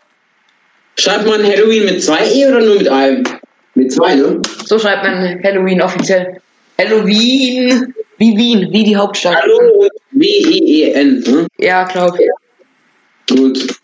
Schreibt 0.99 1.27
man 1.27 1.45
Halloween 1.45 1.85
mit 1.85 2.03
zwei 2.03 2.29
E 2.29 2.47
oder 2.47 2.61
nur 2.61 2.77
mit 2.77 2.89
einem? 2.89 3.23
Mit 3.75 3.93
zwei, 3.93 4.17
ne? 4.17 4.43
So 4.67 4.81
schreibt 4.81 5.05
man 5.05 5.41
Halloween 5.45 5.81
offiziell. 5.81 6.41
Halloween, 6.77 7.95
wie 8.19 8.37
Wien, 8.37 8.73
wie 8.73 8.83
die 8.83 8.97
Hauptstadt. 8.97 9.37
Hallo 9.41 9.89
W-E-E-N, 10.11 11.21
ne? 11.21 11.27
Hm? 11.27 11.47
Ja, 11.59 11.85
glaube 11.85 12.19
ich. 12.21 13.37
Gut. 13.37 13.79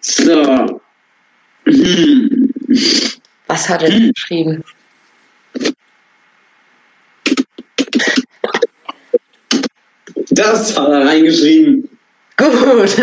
So. 0.00 0.80
Hm. 1.64 2.52
Was 3.46 3.68
hat 3.70 3.82
er 3.82 3.90
hm. 3.90 4.12
geschrieben? 4.12 4.64
Das 10.30 10.78
hat 10.78 10.88
er 10.88 11.06
reingeschrieben. 11.06 11.88
Gut. 12.36 12.96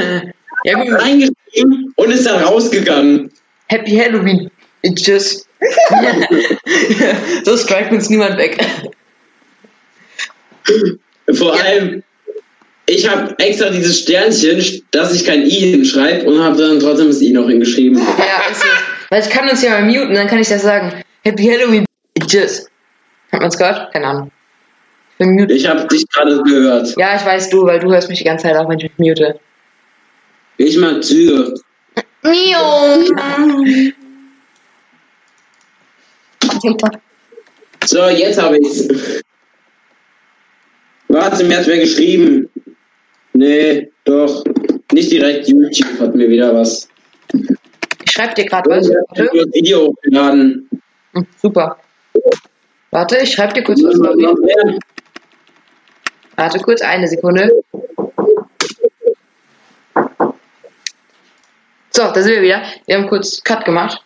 Ja, 0.66 0.74
gut. 0.84 0.92
Reingeschrieben 1.02 1.94
und 1.96 2.12
ist 2.12 2.26
dann 2.26 2.44
rausgegangen. 2.44 3.32
Happy 3.68 3.92
Halloween. 3.96 4.50
Tschüss. 4.96 5.46
so 7.44 7.58
strikt 7.58 7.92
uns 7.92 8.10
niemand 8.10 8.38
weg. 8.38 8.58
Vor 11.34 11.56
Ja. 11.56 11.64
allem, 11.64 12.04
ich 12.86 13.08
habe 13.08 13.36
extra 13.40 13.70
dieses 13.70 14.00
Sternchen, 14.00 14.82
dass 14.92 15.14
ich 15.14 15.26
kein 15.26 15.44
I 15.46 15.72
hinschreibe 15.72 16.26
und 16.26 16.42
habe 16.42 16.58
dann 16.58 16.80
trotzdem 16.80 17.08
das 17.08 17.22
I 17.22 17.32
noch 17.32 17.48
hingeschrieben. 17.48 17.98
Ja, 18.00 18.50
ist 18.52 18.62
so. 18.62 18.68
Weil 19.10 19.22
ich 19.22 19.30
kann 19.30 19.48
uns 19.50 19.62
ja 19.62 19.72
mal 19.72 19.84
muten, 19.84 20.14
dann 20.16 20.28
kann 20.28 20.40
ich 20.40 20.50
das 20.50 20.62
sagen. 20.62 21.02
Happy 21.24 21.44
Halloween. 21.46 21.86
Tschüss. 22.26 22.68
Hat 23.32 23.42
man's 23.42 23.58
gehört? 23.58 23.92
Keine 23.94 24.08
Ahnung. 24.08 24.32
Ich 25.22 25.26
bin 25.28 25.36
mute. 25.36 25.54
Ich 25.54 25.68
habe 25.68 25.86
dich 25.88 26.08
gerade 26.08 26.42
gehört. 26.44 26.96
Ja, 26.98 27.14
ich 27.18 27.26
weiß 27.26 27.50
du, 27.50 27.66
weil 27.66 27.80
du 27.80 27.92
hörst 27.92 28.08
mich 28.08 28.20
die 28.20 28.24
ganze 28.24 28.44
Zeit 28.44 28.56
auch, 28.56 28.70
wenn 28.70 28.78
ich 28.80 28.84
mich 28.84 28.98
mute. 28.98 29.38
Ich 30.56 30.78
mag 30.78 31.04
Züge. 31.04 31.54
TikTok. 36.62 36.92
So, 37.84 38.08
jetzt 38.08 38.42
habe 38.42 38.58
ich's. 38.60 38.88
Warte, 41.10 41.44
mir 41.44 41.58
hat 41.58 41.68
wer 41.68 41.80
geschrieben. 41.80 42.50
Nee, 43.34 43.92
doch. 44.06 44.46
Nicht 44.94 45.12
direkt 45.12 45.50
YouTube 45.50 46.00
hat 46.00 46.16
mir 46.16 46.30
wieder 46.30 46.56
was. 46.56 46.88
Ich 48.06 48.12
schreib 48.12 48.36
dir 48.36 48.46
gerade 48.46 48.70
was. 48.70 48.88
Ich 48.88 48.96
habe 48.96 49.06
Warte. 49.10 49.38
das 49.38 49.54
Video 49.54 49.88
hochgeladen. 49.88 50.70
Hm, 51.14 51.28
Super. 51.42 51.78
Warte, 52.92 53.18
ich 53.18 53.34
schreib 53.34 53.54
dir 53.54 53.64
kurz 53.64 53.84
was. 53.84 54.00
Warte 56.40 56.60
kurz, 56.60 56.82
eine 56.82 57.06
Sekunde. 57.06 57.52
So, 61.90 62.04
da 62.14 62.22
sind 62.22 62.32
wir 62.32 62.42
wieder. 62.42 62.62
Wir 62.86 62.96
haben 62.96 63.10
kurz 63.10 63.44
Cut 63.44 63.66
gemacht. 63.66 64.02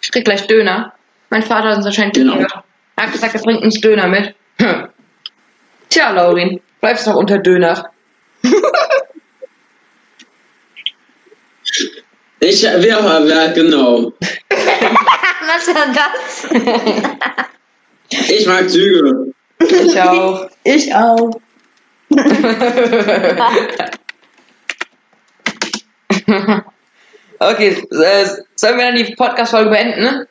Ich 0.00 0.10
krieg 0.10 0.24
gleich 0.24 0.46
Döner. 0.46 0.94
Mein 1.28 1.42
Vater 1.42 1.68
hat 1.68 1.76
uns 1.76 1.84
wahrscheinlich 1.84 2.14
Genau. 2.14 2.36
gehört. 2.36 2.54
Er 2.96 3.04
hat 3.04 3.12
gesagt, 3.12 3.34
er 3.34 3.42
bringt 3.42 3.62
uns 3.62 3.78
Döner 3.82 4.08
mit. 4.08 4.34
Hm. 4.60 4.88
Tja, 5.90 6.10
Laurin, 6.12 6.58
bleibst 6.80 7.06
noch 7.06 7.16
unter 7.16 7.38
Döner. 7.38 7.90
Ich, 12.40 12.62
wer, 12.62 12.78
wer, 12.82 13.52
genau. 13.54 14.12
Was 14.50 15.64
denn 15.64 15.94
das? 15.94 16.46
Ich 18.28 18.46
mag 18.46 18.68
Züge. 18.68 19.32
Ich 19.60 19.98
auch. 19.98 20.50
Ich 20.64 20.94
auch. 20.94 21.40
okay, 27.38 27.86
äh, 27.90 28.26
sollen 28.54 28.78
wir 28.78 28.84
dann 28.84 28.96
die 28.96 29.14
Podcast-Folge 29.14 29.70
beenden, 29.70 30.02
ne? 30.02 30.28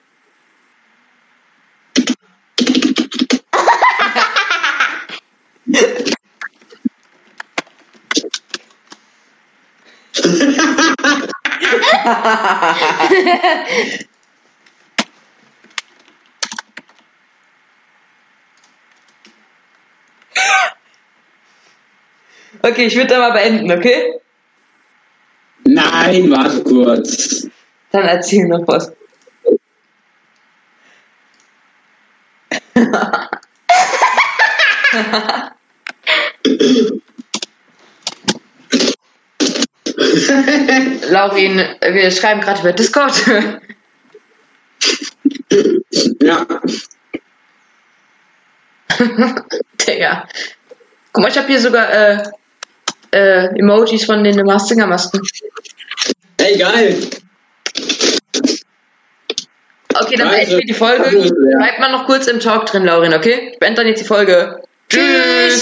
Okay, 22.74 22.88
ich 22.88 22.96
würde 22.96 23.10
da 23.10 23.20
mal 23.20 23.34
beenden, 23.34 23.72
okay? 23.72 24.16
Nein, 25.64 26.32
warte 26.32 26.64
kurz. 26.64 27.48
Dann 27.92 28.08
erzähl 28.08 28.48
noch 28.48 28.68
was. 28.68 28.92
Laurin, 41.12 41.62
wir 41.80 42.10
schreiben 42.10 42.42
gerade 42.42 42.62
über 42.62 42.74
Discord. 42.74 43.14
Ja, 46.22 46.48
Digga. 49.88 50.28
Guck 51.12 51.22
mal, 51.22 51.30
ich 51.30 51.38
habe 51.38 51.48
hier 51.48 51.60
sogar 51.60 51.94
äh, 51.94 52.24
äh, 53.14 53.48
Emojis 53.60 54.06
von 54.06 54.24
den 54.24 54.44
Mars 54.46 54.68
Singer 54.68 54.88
Masken. 54.88 55.22
ey, 56.38 56.58
geil. 56.58 56.98
Okay, 59.96 60.16
dann 60.18 60.30
beenden 60.30 60.58
wir 60.58 60.66
die 60.66 60.74
Folge. 60.74 61.32
Bleibt 61.58 61.80
mal 61.80 61.92
noch 61.92 62.06
kurz 62.06 62.28
im 62.28 62.40
Talk 62.40 62.66
drin, 62.66 62.86
Laurin, 62.86 63.14
okay? 63.14 63.52
Ich 63.54 63.60
beende 63.60 63.82
dann 63.82 63.88
jetzt 63.88 64.02
die 64.02 64.06
Folge. 64.06 64.62
Tschüss! 64.90 65.44